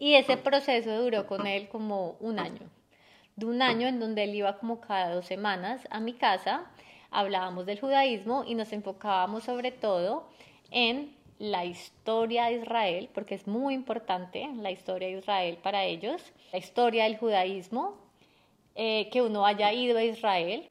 Y 0.00 0.14
ese 0.14 0.36
proceso 0.36 1.00
duró 1.00 1.28
con 1.28 1.46
él 1.46 1.68
como 1.68 2.16
un 2.18 2.40
año. 2.40 2.68
De 3.36 3.46
un 3.46 3.62
año 3.62 3.86
en 3.86 4.00
donde 4.00 4.24
él 4.24 4.34
iba 4.34 4.58
como 4.58 4.80
cada 4.80 5.14
dos 5.14 5.26
semanas 5.26 5.86
a 5.88 6.00
mi 6.00 6.14
casa 6.14 6.66
hablábamos 7.10 7.66
del 7.66 7.80
judaísmo 7.80 8.44
y 8.46 8.54
nos 8.54 8.72
enfocábamos 8.72 9.44
sobre 9.44 9.72
todo 9.72 10.28
en 10.70 11.16
la 11.38 11.64
historia 11.64 12.46
de 12.46 12.54
Israel, 12.54 13.08
porque 13.14 13.34
es 13.34 13.46
muy 13.46 13.74
importante 13.74 14.48
la 14.56 14.70
historia 14.70 15.08
de 15.08 15.18
Israel 15.18 15.58
para 15.62 15.84
ellos, 15.84 16.20
la 16.52 16.58
historia 16.58 17.04
del 17.04 17.16
judaísmo, 17.16 17.94
eh, 18.74 19.08
que 19.10 19.22
uno 19.22 19.46
haya 19.46 19.72
ido 19.72 19.98
a 19.98 20.04
Israel, 20.04 20.68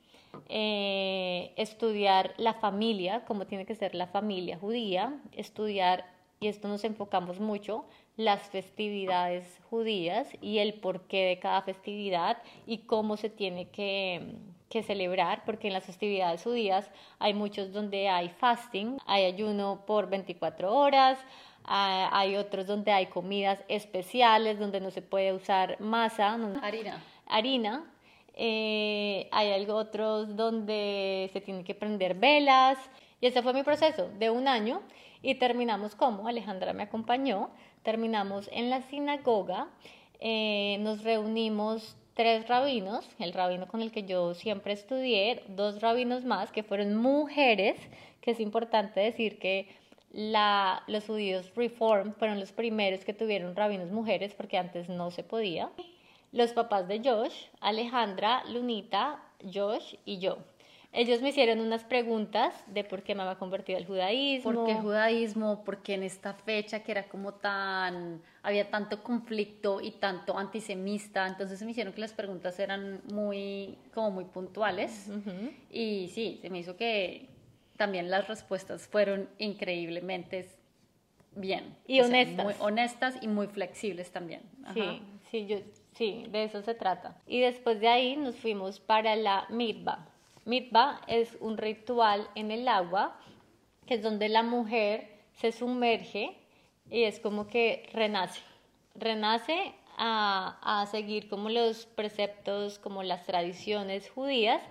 eh, 0.50 1.54
estudiar 1.56 2.34
la 2.38 2.54
familia, 2.54 3.24
cómo 3.26 3.48
tiene 3.48 3.66
que 3.66 3.76
ser 3.76 3.96
la 3.96 4.08
familia 4.08 4.58
judía, 4.58 5.14
estudiar, 5.32 6.06
y 6.40 6.48
esto 6.48 6.68
nos 6.68 6.84
enfocamos 6.84 7.40
mucho, 7.40 7.86
las 8.18 8.50
festividades 8.50 9.60
judías 9.70 10.28
y 10.42 10.60
el 10.60 10.74
porqué 10.76 11.26
de 11.26 11.40
cada 11.40 11.62
festividad 11.62 12.42
y 12.66 12.80
cómo 12.80 13.16
se 13.16 13.30
tiene 13.30 13.70
que, 13.70 14.36
que 14.70 14.84
celebrar, 14.84 15.44
porque 15.46 15.68
en 15.68 15.74
las 15.74 15.86
festividades 15.86 16.44
judías 16.44 16.90
hay 17.20 17.34
muchos 17.34 17.72
donde 17.72 18.10
hay 18.10 18.30
fasting, 18.30 18.98
hay 19.06 19.26
ayuno 19.26 19.84
por 19.86 20.10
24 20.10 20.74
horas, 20.74 21.20
hay 21.68 22.36
otros 22.38 22.66
donde 22.66 22.92
hay 22.92 23.08
comidas 23.08 23.64
especiales, 23.68 24.58
donde 24.60 24.80
no 24.80 24.90
se 24.92 25.02
puede 25.02 25.34
usar 25.34 25.80
masa, 25.82 26.38
harina. 26.62 27.04
harina. 27.26 27.84
Eh, 28.40 29.28
hay 29.32 29.52
algo 29.52 29.76
otros 29.76 30.36
donde 30.36 31.30
se 31.34 31.42
tienen 31.42 31.64
que 31.64 31.76
prender 31.76 32.14
velas. 32.14 32.78
Y 33.20 33.28
ese 33.28 33.42
fue 33.42 33.54
mi 33.54 33.64
proceso 33.64 34.10
de 34.18 34.30
un 34.30 34.48
año 34.48 34.82
y 35.22 35.36
terminamos 35.36 35.96
como 35.96 36.28
Alejandra 36.28 36.74
me 36.74 36.84
acompañó, 36.84 37.50
terminamos 37.84 38.50
en 38.54 38.70
la 38.70 38.82
sinagoga, 38.84 39.68
eh, 40.20 40.78
nos 40.82 41.04
reunimos 41.04 41.98
tres 42.18 42.48
rabinos, 42.48 43.08
el 43.20 43.32
rabino 43.32 43.68
con 43.68 43.84
el 43.84 43.92
que 43.92 44.02
yo 44.02 44.34
siempre 44.34 44.74
estudié, 44.74 45.44
dos 45.50 45.82
rabinos 45.82 46.26
más 46.26 46.52
que 46.52 46.64
fueron 46.64 46.96
mujeres, 46.96 47.78
que 48.22 48.32
es 48.32 48.40
importante 48.40 49.00
decir 49.00 49.38
que 49.38 49.70
la, 50.12 50.82
los 50.88 51.06
judíos 51.06 51.54
Reform 51.56 52.16
fueron 52.16 52.40
los 52.40 52.52
primeros 52.52 53.06
que 53.06 53.14
tuvieron 53.14 53.56
rabinos 53.56 53.92
mujeres 53.92 54.34
porque 54.34 54.58
antes 54.58 54.90
no 54.90 55.12
se 55.12 55.22
podía. 55.24 55.70
los 56.32 56.54
papás 56.54 56.88
de 56.88 57.02
Josh, 57.04 57.46
Alejandra, 57.62 58.44
Lunita, 58.46 59.24
Josh 59.54 59.96
y 60.04 60.18
yo. 60.18 60.40
Ellos 60.94 61.22
me 61.22 61.30
hicieron 61.30 61.60
unas 61.60 61.84
preguntas 61.84 62.56
de 62.68 62.84
por 62.84 63.04
qué 63.04 63.14
me 63.14 63.22
había 63.22 63.36
convertido 63.36 63.78
al 63.78 63.86
judaísmo. 63.86 64.52
¿Por 64.52 64.66
qué 64.66 64.76
judaísmo? 64.76 65.64
Porque 65.64 65.94
en 65.94 66.04
esta 66.04 66.34
fecha 66.34 66.82
que 66.82 66.92
era 66.92 67.08
como 67.08 67.34
tan, 67.34 68.22
había 68.42 68.70
tanto 68.70 69.04
conflicto 69.04 69.82
y 69.82 69.92
tanto 69.92 70.38
antisemista, 70.38 71.28
entonces 71.28 71.62
me 71.62 71.72
hicieron 71.72 71.94
que 71.94 72.02
las 72.02 72.14
preguntas 72.14 72.58
eran 72.60 73.02
muy, 73.12 73.78
como 73.94 74.12
muy 74.12 74.26
puntuales. 74.26 75.10
Y 75.70 76.10
sí, 76.14 76.40
se 76.42 76.50
me 76.50 76.60
hizo 76.60 76.78
que 76.78 77.30
también 77.76 78.10
las 78.10 78.28
respuestas 78.28 78.88
fueron 78.88 79.30
increíblemente 79.38 80.50
bien. 81.36 81.76
Y 81.86 82.02
honestas. 82.02 82.46
muy 82.46 82.56
honestas 82.60 83.16
y 83.22 83.28
muy 83.28 83.48
flexibles 83.48 84.12
también. 84.12 84.42
Sí, 84.74 85.02
sí, 85.32 85.46
yo, 85.46 85.58
sí, 85.94 86.26
de 86.30 86.46
eso 86.46 86.62
se 86.62 86.74
trata. 86.74 87.18
Y 87.28 87.42
después 87.42 87.80
de 87.80 87.88
ahí 87.88 88.16
nos 88.16 88.36
fuimos 88.36 88.80
para 88.80 89.16
la 89.16 89.46
mitba. 89.50 90.10
Mitba 90.48 91.02
es 91.08 91.38
un 91.42 91.58
ritual 91.58 92.30
en 92.34 92.52
el 92.52 92.70
agua, 92.70 93.20
que 93.86 93.96
es 93.96 94.02
donde 94.02 94.30
la 94.30 94.44
mujer 94.44 95.12
se 95.34 95.52
sumerge 95.52 96.38
y 96.90 97.04
es 97.04 97.20
como 97.20 97.48
que 97.48 97.90
renace. 97.92 98.42
Renace 98.96 99.74
a, 99.98 100.58
a 100.62 100.86
seguir 100.86 101.28
como 101.28 101.50
los 101.50 101.86
preceptos, 101.86 102.80
como 102.80 103.04
las 103.04 103.26
tradiciones 103.26 104.10
judías 104.10 104.62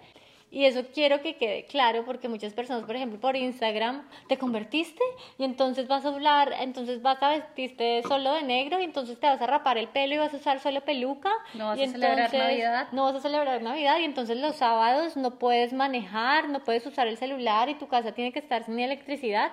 y 0.57 0.65
eso 0.65 0.85
quiero 0.95 1.21
que 1.21 1.37
quede 1.37 1.67
claro 1.67 2.07
porque 2.07 2.31
muchas 2.31 2.55
personas, 2.55 2.85
por 2.85 2.97
ejemplo, 2.97 3.21
por 3.21 3.37
Instagram, 3.37 4.09
te 4.27 4.39
convertiste 4.39 5.03
y 5.37 5.45
entonces 5.45 5.87
vas 5.87 6.07
a 6.07 6.09
hablar, 6.09 6.55
entonces 6.59 7.03
vas 7.03 7.23
a 7.23 7.29
vestirte 7.29 8.03
solo 8.09 8.33
de 8.33 8.43
negro 8.43 8.81
y 8.81 8.85
entonces 8.85 9.21
te 9.21 9.27
vas 9.27 9.39
a 9.43 9.47
rapar 9.47 9.77
el 9.77 9.89
pelo 9.89 10.15
y 10.15 10.17
vas 10.17 10.33
a 10.33 10.39
usar 10.39 10.59
solo 10.61 10.81
peluca. 10.81 11.31
No 11.53 11.67
vas 11.67 11.79
y 11.79 11.83
a 11.83 11.89
celebrar 11.89 12.33
Navidad. 12.33 12.89
No 12.93 13.05
vas 13.05 13.17
a 13.17 13.21
celebrar 13.21 13.61
Navidad 13.61 13.99
y 13.99 14.05
entonces 14.05 14.39
los 14.39 14.57
sábados 14.57 15.19
no 15.19 15.39
puedes 15.39 15.75
manejar, 15.75 16.49
no 16.49 16.65
puedes 16.65 16.87
usar 16.87 17.07
el 17.07 17.19
celular 17.19 17.69
y 17.69 17.75
tu 17.75 17.87
casa 17.89 18.13
tiene 18.13 18.33
que 18.33 18.39
estar 18.39 18.65
sin 18.65 18.81
electricidad. 18.81 19.53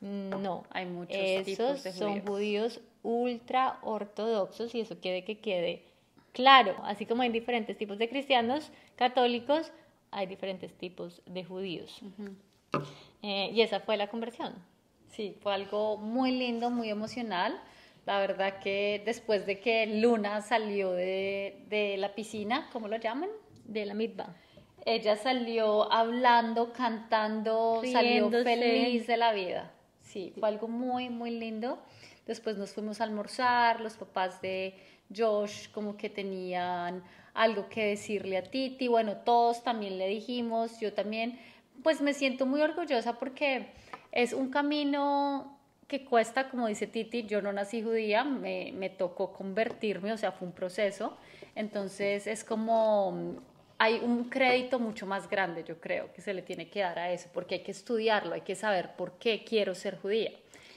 No, 0.00 0.64
hay 0.70 0.86
muchos 0.86 1.14
Esos 1.14 1.44
tipos 1.44 1.82
de 1.82 1.92
son 1.92 2.24
judíos 2.24 2.80
ultra 3.02 3.80
ortodoxos 3.82 4.74
y 4.74 4.80
eso 4.80 4.98
quiere 4.98 5.24
que 5.24 5.40
quede 5.40 5.82
claro, 6.32 6.76
así 6.84 7.04
como 7.04 7.22
hay 7.22 7.30
diferentes 7.30 7.76
tipos 7.76 7.98
de 7.98 8.08
cristianos 8.08 8.70
católicos, 8.96 9.72
hay 10.10 10.26
diferentes 10.26 10.72
tipos 10.76 11.22
de 11.26 11.44
judíos. 11.44 12.00
Eh, 13.22 13.50
y 13.52 13.60
esa 13.60 13.80
fue 13.80 13.96
la 13.96 14.08
conversión. 14.08 14.54
Sí, 15.08 15.36
fue 15.40 15.54
algo 15.54 15.96
muy 15.96 16.32
lindo, 16.32 16.70
muy 16.70 16.90
emocional. 16.90 17.60
La 18.06 18.18
verdad 18.20 18.58
que 18.60 19.02
después 19.04 19.46
de 19.46 19.60
que 19.60 19.86
Luna 19.86 20.40
salió 20.40 20.92
de, 20.92 21.64
de 21.68 21.96
la 21.96 22.14
piscina, 22.14 22.68
¿cómo 22.72 22.88
lo 22.88 22.96
llaman? 22.96 23.28
De 23.64 23.84
la 23.84 23.94
mitba. 23.94 24.34
Ella 24.86 25.16
salió 25.16 25.92
hablando, 25.92 26.72
cantando, 26.72 27.82
salió 27.92 28.30
feliz 28.30 29.06
de 29.06 29.16
la 29.16 29.32
vida. 29.32 29.70
Sí, 30.00 30.32
fue 30.38 30.48
algo 30.48 30.68
muy, 30.68 31.10
muy 31.10 31.30
lindo. 31.30 31.78
Después 32.26 32.56
nos 32.56 32.72
fuimos 32.72 33.00
a 33.00 33.04
almorzar, 33.04 33.80
los 33.80 33.96
papás 33.96 34.40
de 34.40 34.74
Josh 35.14 35.70
como 35.70 35.96
que 35.96 36.08
tenían 36.08 37.02
algo 37.38 37.68
que 37.68 37.84
decirle 37.84 38.36
a 38.36 38.42
Titi, 38.42 38.88
bueno, 38.88 39.18
todos 39.18 39.62
también 39.62 39.96
le 39.96 40.08
dijimos, 40.08 40.80
yo 40.80 40.92
también, 40.92 41.38
pues 41.84 42.00
me 42.00 42.12
siento 42.12 42.46
muy 42.46 42.60
orgullosa 42.60 43.18
porque 43.18 43.68
es 44.10 44.32
un 44.32 44.50
camino 44.50 45.56
que 45.86 46.04
cuesta, 46.04 46.50
como 46.50 46.66
dice 46.66 46.88
Titi, 46.88 47.26
yo 47.26 47.40
no 47.40 47.52
nací 47.52 47.80
judía, 47.80 48.24
me, 48.24 48.72
me 48.74 48.90
tocó 48.90 49.32
convertirme, 49.32 50.12
o 50.12 50.16
sea, 50.18 50.32
fue 50.32 50.48
un 50.48 50.52
proceso, 50.52 51.16
entonces 51.54 52.26
es 52.26 52.42
como 52.42 53.40
hay 53.78 54.00
un 54.02 54.24
crédito 54.24 54.80
mucho 54.80 55.06
más 55.06 55.30
grande, 55.30 55.62
yo 55.62 55.80
creo, 55.80 56.12
que 56.12 56.20
se 56.20 56.34
le 56.34 56.42
tiene 56.42 56.68
que 56.68 56.80
dar 56.80 56.98
a 56.98 57.12
eso, 57.12 57.28
porque 57.32 57.56
hay 57.56 57.60
que 57.62 57.70
estudiarlo, 57.70 58.34
hay 58.34 58.40
que 58.40 58.56
saber 58.56 58.96
por 58.96 59.12
qué 59.18 59.44
quiero 59.44 59.76
ser 59.76 59.96
judía. 59.98 60.32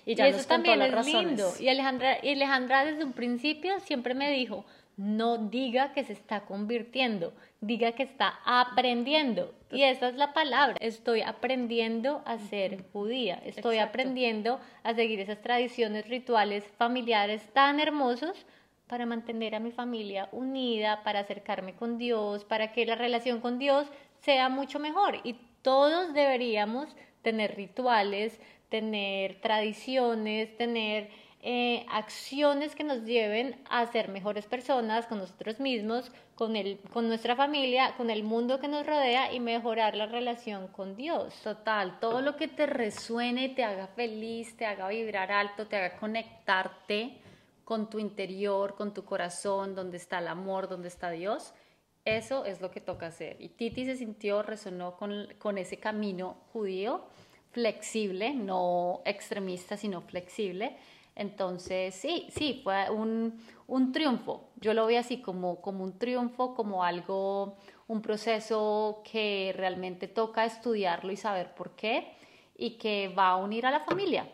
Y, 0.06 0.16
ya 0.16 0.28
eso 0.28 0.48
también 0.48 0.82
es 0.82 1.06
lindo. 1.06 1.52
Y 1.60 1.70
Alejandra, 1.70 2.24
y 2.24 2.32
Alejandra 2.34 2.86
desde 2.86 3.04
un 3.04 3.14
principio 3.14 3.80
siempre 3.80 4.14
me 4.14 4.32
dijo, 4.32 4.66
no 4.98 5.38
diga 5.38 5.94
que 5.94 6.04
se 6.04 6.14
está 6.14 6.42
convirtiendo, 6.42 7.34
diga 7.60 7.94
que 7.94 8.04
está 8.04 8.40
aprendiendo. 8.46 9.54
Y 9.72 9.84
esa 9.84 10.10
es 10.10 10.16
la 10.16 10.34
palabra. 10.34 10.78
Estoy 10.80 11.22
aprendiendo 11.22 12.22
a 12.26 12.38
ser 12.38 12.84
judía, 12.92 13.42
estoy 13.46 13.78
aprendiendo 13.78 14.60
a 14.84 14.94
seguir 14.94 15.20
esas 15.20 15.42
tradiciones 15.42 16.08
rituales 16.08 16.66
familiares 16.78 17.48
tan 17.54 17.80
hermosos 17.80 18.46
para 18.88 19.06
mantener 19.06 19.56
a 19.56 19.60
mi 19.60 19.72
familia 19.72 20.28
unida, 20.34 21.02
para 21.04 21.22
acercarme 21.22 21.74
con 21.76 21.98
Dios, 21.98 22.44
para 22.44 22.74
que 22.74 22.86
la 22.86 22.96
relación 22.96 23.40
con 23.40 23.58
Dios 23.58 23.88
sea 24.20 24.50
mucho 24.50 24.80
mejor. 24.80 25.20
Y 25.24 25.38
todos 25.62 26.14
deberíamos 26.14 26.94
tener 27.22 27.56
rituales, 27.56 28.40
tener 28.68 29.40
tradiciones, 29.42 30.58
tener 30.58 31.10
eh, 31.44 31.88
acciones 31.90 32.76
que 32.76 32.84
nos 32.84 33.04
lleven 33.04 33.60
a 33.68 33.88
ser 33.88 34.10
mejores 34.10 34.46
personas 34.46 35.08
con 35.08 35.18
nosotros 35.18 35.60
mismos, 35.60 36.12
con, 36.36 36.56
el, 36.56 36.78
con 36.94 37.08
nuestra 37.08 37.36
familia, 37.36 37.96
con 37.98 38.12
el 38.12 38.24
mundo 38.24 38.60
que 38.60 38.68
nos 38.68 38.86
rodea 38.86 39.34
y 39.34 39.40
mejorar 39.40 39.96
la 39.96 40.06
relación 40.06 40.68
con 40.68 40.96
Dios. 40.96 41.34
Total, 41.44 42.00
todo 42.00 42.22
lo 42.22 42.36
que 42.36 42.48
te 42.48 42.68
resuene, 42.68 43.50
te 43.50 43.64
haga 43.64 43.88
feliz, 43.88 44.56
te 44.56 44.68
haga 44.68 44.88
vibrar 44.90 45.32
alto, 45.32 45.66
te 45.66 45.78
haga 45.78 45.98
conectarte 45.98 47.18
con 47.64 47.90
tu 47.90 47.98
interior, 47.98 48.76
con 48.76 48.94
tu 48.94 49.04
corazón, 49.04 49.74
donde 49.74 49.98
está 49.98 50.20
el 50.20 50.28
amor, 50.28 50.70
donde 50.70 50.90
está 50.90 51.10
Dios. 51.10 51.56
Eso 52.06 52.46
es 52.46 52.62
lo 52.62 52.70
que 52.70 52.82
toca 52.82 53.08
hacer. 53.08 53.38
Y 53.40 53.50
Titi 53.50 53.86
se 53.86 53.96
sintió, 53.96 54.44
resonó 54.44 54.96
con, 54.96 55.28
con 55.40 55.58
ese 55.58 55.78
camino 55.78 56.38
judío, 56.54 57.04
flexible, 57.50 58.36
no 58.36 59.02
extremista, 59.06 59.76
sino 59.76 60.02
flexible 60.02 60.78
entonces, 61.16 61.96
sí, 61.96 62.28
sí, 62.32 62.62
fue 62.64 62.90
un, 62.90 63.40
un 63.68 63.92
triunfo. 63.92 64.50
Yo 64.58 64.74
lo 64.74 64.86
veo 64.86 65.00
así 65.00 65.22
como, 65.22 65.62
como 65.62 65.84
un 65.84 65.98
triunfo, 65.98 66.56
como 66.56 66.84
algo, 66.84 67.58
un 67.88 68.02
proceso 68.02 69.02
que 69.10 69.54
realmente 69.56 70.08
toca 70.08 70.46
estudiarlo 70.46 71.12
y 71.12 71.18
saber 71.18 71.54
por 71.54 71.76
qué 71.76 72.14
y 72.58 72.78
que 72.78 73.10
va 73.10 73.30
a 73.30 73.36
unir 73.38 73.66
a 73.66 73.72
la 73.72 73.82
familia. 73.82 74.28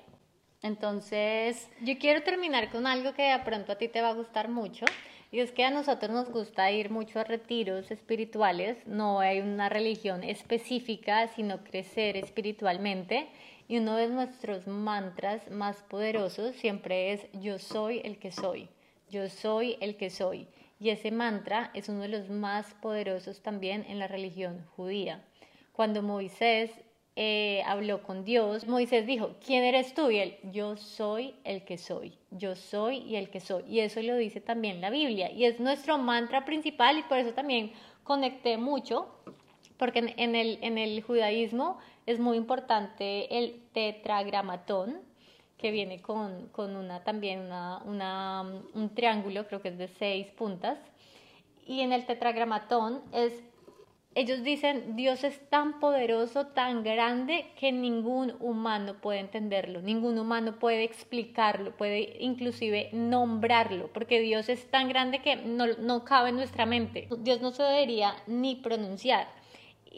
Entonces, 0.61 1.69
yo 1.81 1.97
quiero 1.97 2.23
terminar 2.23 2.69
con 2.71 2.87
algo 2.87 3.13
que 3.13 3.23
de 3.23 3.39
pronto 3.39 3.71
a 3.71 3.77
ti 3.77 3.87
te 3.87 4.01
va 4.01 4.09
a 4.09 4.13
gustar 4.13 4.49
mucho. 4.49 4.85
Y 5.31 5.39
es 5.39 5.51
que 5.51 5.65
a 5.65 5.71
nosotros 5.71 6.11
nos 6.11 6.29
gusta 6.29 6.71
ir 6.71 6.89
mucho 6.89 7.19
a 7.19 7.23
retiros 7.23 7.91
espirituales, 7.91 8.77
no 8.87 9.19
hay 9.19 9.39
una 9.39 9.67
religión 9.67 10.23
específica, 10.23 11.27
sino 11.27 11.63
crecer 11.63 12.15
espiritualmente. 12.15 13.27
Y 13.67 13.77
uno 13.79 13.95
de 13.95 14.07
nuestros 14.07 14.65
mantras 14.67 15.49
más 15.51 15.81
poderosos 15.83 16.55
siempre 16.55 17.11
es 17.13 17.27
yo 17.33 17.59
soy 17.59 18.01
el 18.03 18.17
que 18.17 18.31
soy, 18.31 18.69
yo 19.09 19.29
soy 19.29 19.77
el 19.81 19.97
que 19.97 20.09
soy. 20.09 20.47
Y 20.79 20.89
ese 20.89 21.11
mantra 21.11 21.71
es 21.73 21.89
uno 21.89 22.01
de 22.01 22.07
los 22.07 22.29
más 22.29 22.73
poderosos 22.75 23.41
también 23.41 23.85
en 23.89 23.99
la 23.99 24.07
religión 24.07 24.65
judía. 24.75 25.23
Cuando 25.73 26.01
Moisés 26.01 26.71
eh, 27.15 27.63
habló 27.65 28.03
con 28.03 28.23
Dios, 28.23 28.67
Moisés 28.67 29.07
dijo, 29.07 29.35
¿quién 29.43 29.63
eres 29.63 29.95
tú? 29.95 30.11
Y 30.11 30.19
él, 30.19 30.37
yo 30.51 30.77
soy 30.77 31.33
el 31.43 31.65
que 31.65 31.79
soy, 31.79 32.13
yo 32.29 32.55
soy 32.55 32.97
y 32.97 33.15
el 33.15 33.31
que 33.31 33.39
soy. 33.39 33.63
Y 33.67 33.79
eso 33.79 34.01
lo 34.03 34.15
dice 34.15 34.39
también 34.39 34.81
la 34.81 34.91
Biblia. 34.91 35.31
Y 35.31 35.45
es 35.45 35.59
nuestro 35.59 35.97
mantra 35.97 36.45
principal 36.45 36.99
y 36.99 37.03
por 37.03 37.17
eso 37.17 37.33
también 37.33 37.71
conecté 38.03 38.57
mucho, 38.57 39.09
porque 39.77 40.13
en, 40.17 40.35
el, 40.35 40.59
en 40.61 40.77
el 40.77 41.01
judaísmo 41.01 41.77
es 42.05 42.19
muy 42.19 42.37
importante 42.37 43.37
el 43.37 43.61
tetragramatón, 43.73 45.01
que 45.57 45.71
viene 45.71 46.01
con, 46.01 46.49
una, 46.55 47.03
también 47.03 47.41
una, 47.41 48.41
un 48.73 48.89
triángulo, 48.93 49.47
creo 49.47 49.61
que 49.61 49.69
es 49.69 49.77
de 49.77 49.87
seis 49.87 50.27
puntas. 50.27 50.77
Y 51.65 51.81
en 51.81 51.91
el 51.91 52.05
tetragramatón 52.05 53.01
es, 53.11 53.33
ellos 54.13 54.43
dicen, 54.43 54.95
Dios 54.95 55.23
es 55.23 55.49
tan 55.49 55.79
poderoso, 55.79 56.47
tan 56.47 56.83
grande, 56.83 57.47
que 57.59 57.71
ningún 57.71 58.35
humano 58.39 58.95
puede 59.01 59.19
entenderlo, 59.19 59.81
ningún 59.81 60.17
humano 60.17 60.59
puede 60.59 60.83
explicarlo, 60.83 61.75
puede 61.75 62.17
inclusive 62.19 62.89
nombrarlo, 62.93 63.89
porque 63.93 64.19
Dios 64.21 64.49
es 64.49 64.69
tan 64.69 64.87
grande 64.87 65.19
que 65.19 65.35
no, 65.37 65.65
no 65.79 66.05
cabe 66.05 66.29
en 66.29 66.35
nuestra 66.35 66.65
mente. 66.67 67.09
Dios 67.19 67.41
no 67.41 67.51
se 67.51 67.63
debería 67.63 68.15
ni 68.27 68.55
pronunciar. 68.55 69.27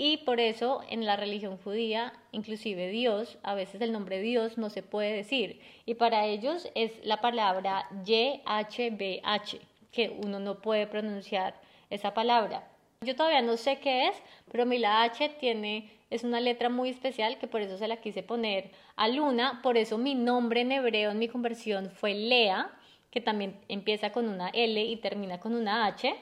Y 0.01 0.15
por 0.15 0.39
eso 0.39 0.81
en 0.88 1.05
la 1.05 1.17
religión 1.17 1.57
judía, 1.57 2.13
inclusive 2.31 2.88
Dios, 2.88 3.38
a 3.43 3.53
veces 3.53 3.81
el 3.81 3.91
nombre 3.91 4.21
Dios 4.21 4.57
no 4.57 4.69
se 4.69 4.81
puede 4.81 5.12
decir. 5.12 5.59
Y 5.85 5.95
para 5.95 6.25
ellos 6.25 6.69
es 6.73 6.93
la 7.03 7.19
palabra 7.19 7.85
YHBH, 8.05 9.59
que 9.91 10.17
uno 10.23 10.39
no 10.39 10.62
puede 10.62 10.88
pronunciar 10.88 11.59
esa 11.89 12.13
palabra. 12.13 12.65
Yo 13.01 13.13
todavía 13.13 13.41
no 13.41 13.57
sé 13.57 13.79
qué 13.79 14.07
es, 14.07 14.15
pero 14.49 14.65
mi 14.65 14.79
la 14.79 15.03
H 15.03 15.35
tiene, 15.38 15.91
es 16.09 16.23
una 16.23 16.39
letra 16.39 16.69
muy 16.69 16.91
especial 16.91 17.38
que 17.38 17.47
por 17.47 17.59
eso 17.59 17.77
se 17.77 17.89
la 17.89 17.97
quise 17.97 18.23
poner 18.23 18.71
a 18.95 19.09
Luna. 19.09 19.59
Por 19.62 19.75
eso 19.75 19.97
mi 19.97 20.15
nombre 20.15 20.62
en 20.62 20.71
hebreo 20.71 21.12
en 21.12 21.19
mi 21.19 21.27
conversión 21.27 21.91
fue 21.91 22.13
Lea, 22.13 22.71
que 23.12 23.19
también 23.19 23.59
empieza 23.67 24.13
con 24.13 24.29
una 24.29 24.47
L 24.47 24.81
y 24.81 24.95
termina 24.95 25.41
con 25.41 25.55
una 25.55 25.88
H. 25.88 26.15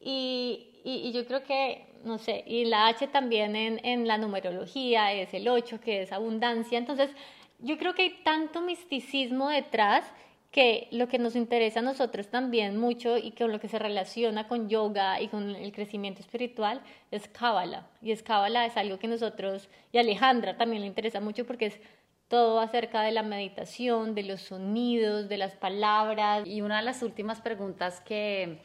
Y, 0.00 0.75
y, 0.88 1.12
yo 1.12 1.26
creo 1.26 1.42
que, 1.42 1.84
no 2.04 2.18
sé, 2.18 2.44
y 2.46 2.64
la 2.64 2.86
H 2.86 3.08
también 3.08 3.56
en, 3.56 3.84
en 3.84 4.06
la 4.06 4.18
numerología 4.18 5.12
es 5.12 5.34
el 5.34 5.48
8, 5.48 5.80
que 5.80 6.02
es 6.02 6.12
abundancia. 6.12 6.78
Entonces, 6.78 7.10
yo 7.58 7.76
creo 7.76 7.94
que 7.94 8.02
hay 8.02 8.20
tanto 8.22 8.60
misticismo 8.60 9.48
detrás 9.48 10.04
que 10.52 10.86
lo 10.92 11.08
que 11.08 11.18
nos 11.18 11.34
interesa 11.34 11.80
a 11.80 11.82
nosotros 11.82 12.28
también 12.28 12.78
mucho 12.78 13.18
y 13.18 13.32
con 13.32 13.50
lo 13.50 13.60
que 13.60 13.68
se 13.68 13.78
relaciona 13.78 14.46
con 14.46 14.68
yoga 14.68 15.20
y 15.20 15.28
con 15.28 15.54
el 15.56 15.72
crecimiento 15.72 16.20
espiritual 16.20 16.80
es 17.10 17.28
Kabbalah. 17.28 17.88
Y 18.00 18.12
es 18.12 18.22
Kabbalah 18.22 18.64
es 18.66 18.76
algo 18.76 18.98
que 18.98 19.08
nosotros, 19.08 19.68
y 19.92 19.98
Alejandra 19.98 20.56
también 20.56 20.82
le 20.82 20.88
interesa 20.88 21.20
mucho 21.20 21.46
porque 21.46 21.66
es 21.66 21.80
todo 22.28 22.60
acerca 22.60 23.02
de 23.02 23.12
la 23.12 23.22
meditación, 23.22 24.14
de 24.14 24.22
los 24.22 24.40
sonidos, 24.40 25.28
de 25.28 25.36
las 25.36 25.54
palabras. 25.56 26.46
Y 26.46 26.62
una 26.62 26.78
de 26.78 26.84
las 26.84 27.02
últimas 27.02 27.40
preguntas 27.40 28.00
que, 28.00 28.58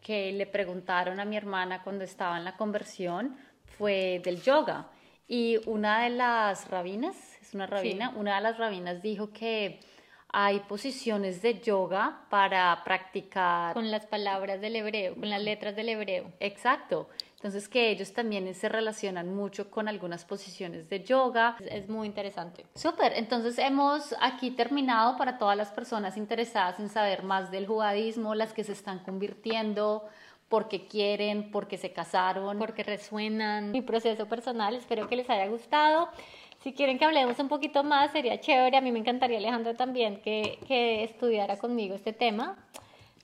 que 0.00 0.32
le 0.32 0.46
preguntaron 0.46 1.20
a 1.20 1.24
mi 1.24 1.36
hermana 1.36 1.82
cuando 1.82 2.04
estaba 2.04 2.36
en 2.38 2.44
la 2.44 2.56
conversión 2.56 3.36
fue 3.64 4.20
del 4.24 4.42
yoga. 4.42 4.88
Y 5.28 5.58
una 5.66 6.04
de 6.04 6.10
las 6.10 6.68
rabinas, 6.68 7.16
es 7.42 7.54
una 7.54 7.66
rabina, 7.66 8.12
una 8.16 8.36
de 8.36 8.42
las 8.42 8.58
rabinas 8.58 9.02
dijo 9.02 9.32
que 9.32 9.80
hay 10.28 10.60
posiciones 10.60 11.42
de 11.42 11.60
yoga 11.60 12.26
para 12.30 12.82
practicar. 12.84 13.74
Con 13.74 13.90
las 13.90 14.06
palabras 14.06 14.60
del 14.60 14.76
hebreo, 14.76 15.14
con 15.14 15.30
las 15.30 15.42
letras 15.42 15.74
del 15.74 15.88
hebreo. 15.88 16.32
Exacto. 16.40 17.08
Entonces 17.46 17.68
que 17.68 17.90
ellos 17.90 18.12
también 18.12 18.52
se 18.56 18.68
relacionan 18.68 19.32
mucho 19.32 19.70
con 19.70 19.86
algunas 19.86 20.24
posiciones 20.24 20.90
de 20.90 21.04
yoga. 21.04 21.56
Es, 21.70 21.88
muy 21.88 22.08
interesante. 22.08 22.66
Súper. 22.74 23.12
Entonces 23.12 23.56
hemos 23.58 24.16
aquí 24.20 24.50
terminado 24.50 25.16
para 25.16 25.38
todas 25.38 25.56
las 25.56 25.70
personas 25.70 26.16
interesadas 26.16 26.80
en 26.80 26.88
saber 26.88 27.22
más 27.22 27.52
del 27.52 27.68
judaísmo, 27.68 28.34
las 28.34 28.52
que 28.52 28.64
se 28.64 28.72
están 28.72 28.98
convirtiendo 28.98 30.02
porque 30.48 30.88
quieren, 30.88 31.52
porque 31.52 31.78
se 31.78 31.92
casaron, 31.92 32.58
porque 32.58 32.82
resuenan 32.82 33.70
mi 33.70 33.80
proceso 33.80 34.26
personal. 34.26 34.74
Espero 34.74 35.06
que 35.06 35.14
les 35.14 35.30
haya 35.30 35.46
gustado. 35.46 36.08
Si 36.64 36.72
quieren 36.72 36.98
que 36.98 37.04
hablemos 37.04 37.38
un 37.38 37.46
poquito 37.46 37.84
más, 37.84 38.10
sería 38.10 38.40
chévere. 38.40 38.76
A 38.76 38.80
mí 38.80 38.90
me 38.90 38.98
encantaría, 38.98 39.38
Alejandro, 39.38 39.76
también 39.76 40.20
que, 40.20 40.58
que 40.66 41.04
estudiara 41.04 41.56
conmigo 41.58 41.94
este 41.94 42.12
tema. 42.12 42.56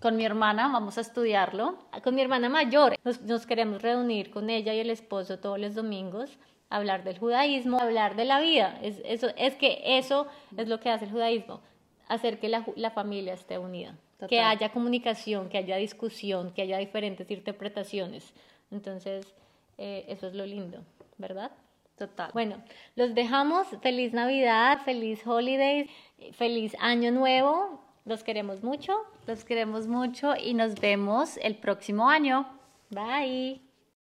Con 0.03 0.17
mi 0.17 0.25
hermana 0.25 0.67
vamos 0.67 0.99
a 0.99 1.01
estudiarlo. 1.01 1.79
Con 2.03 2.17
mi 2.17 2.23
hermana 2.23 2.49
mayor. 2.49 2.97
Nos, 3.05 3.47
queremos 3.47 3.81
reunir 3.81 4.33
con 4.33 4.51
ella 4.51 4.75
y 4.75 4.81
el 4.81 4.91
esposo 4.91 5.39
todos 5.39 5.61
los 5.61 5.77
domingos, 5.77 6.39
hablar 6.71 7.05
del 7.05 7.19
judaísmo, 7.19 7.79
hablar 7.79 8.17
de 8.17 8.25
la 8.25 8.41
vida. 8.41 8.81
Es, 8.83 9.01
eso, 9.05 9.29
es 9.37 9.55
que 9.55 9.81
eso 9.85 10.27
es 10.57 10.67
lo 10.67 10.81
que 10.81 10.91
hace 10.91 11.05
el 11.05 11.13
judaísmo, 11.13 11.61
hacer 12.09 12.41
que 12.41 12.49
la, 12.49 12.67
la 12.75 12.91
familia 12.91 13.35
esté 13.35 13.59
unida. 13.59 13.95
Que 14.29 14.41
haya 14.41 14.71
comunicación, 14.71 15.49
que 15.49 15.59
haya 15.59 15.77
discusión, 15.77 16.53
que 16.53 16.63
haya 16.63 16.79
diferentes 16.79 17.31
interpretaciones. 17.31 18.35
Entonces, 18.73 19.33
eh, 19.79 20.05
eso 20.09 20.27
es 20.27 20.35
lo 20.35 20.47
lindo, 20.47 20.79
¿verdad? 21.19 21.53
Total. 21.97 22.31
Bueno, 22.33 22.57
los 22.97 23.15
dejamos. 23.15 23.69
Feliz 23.81 24.13
Navidad, 24.13 24.81
feliz 24.85 25.25
Holidays, 25.25 25.89
feliz 26.33 26.75
Año 26.81 27.13
Nuevo. 27.13 27.82
Los 28.05 28.25
queremos 28.25 28.63
mucho. 28.63 28.97
Los 29.27 29.45
queremos 29.45 29.87
mucho 29.87 30.35
y 30.37 30.55
nos 30.55 30.81
vemos 30.81 31.39
el 31.43 31.57
próximo 31.57 32.09
año. 32.09 32.47
Bye. 32.91 33.72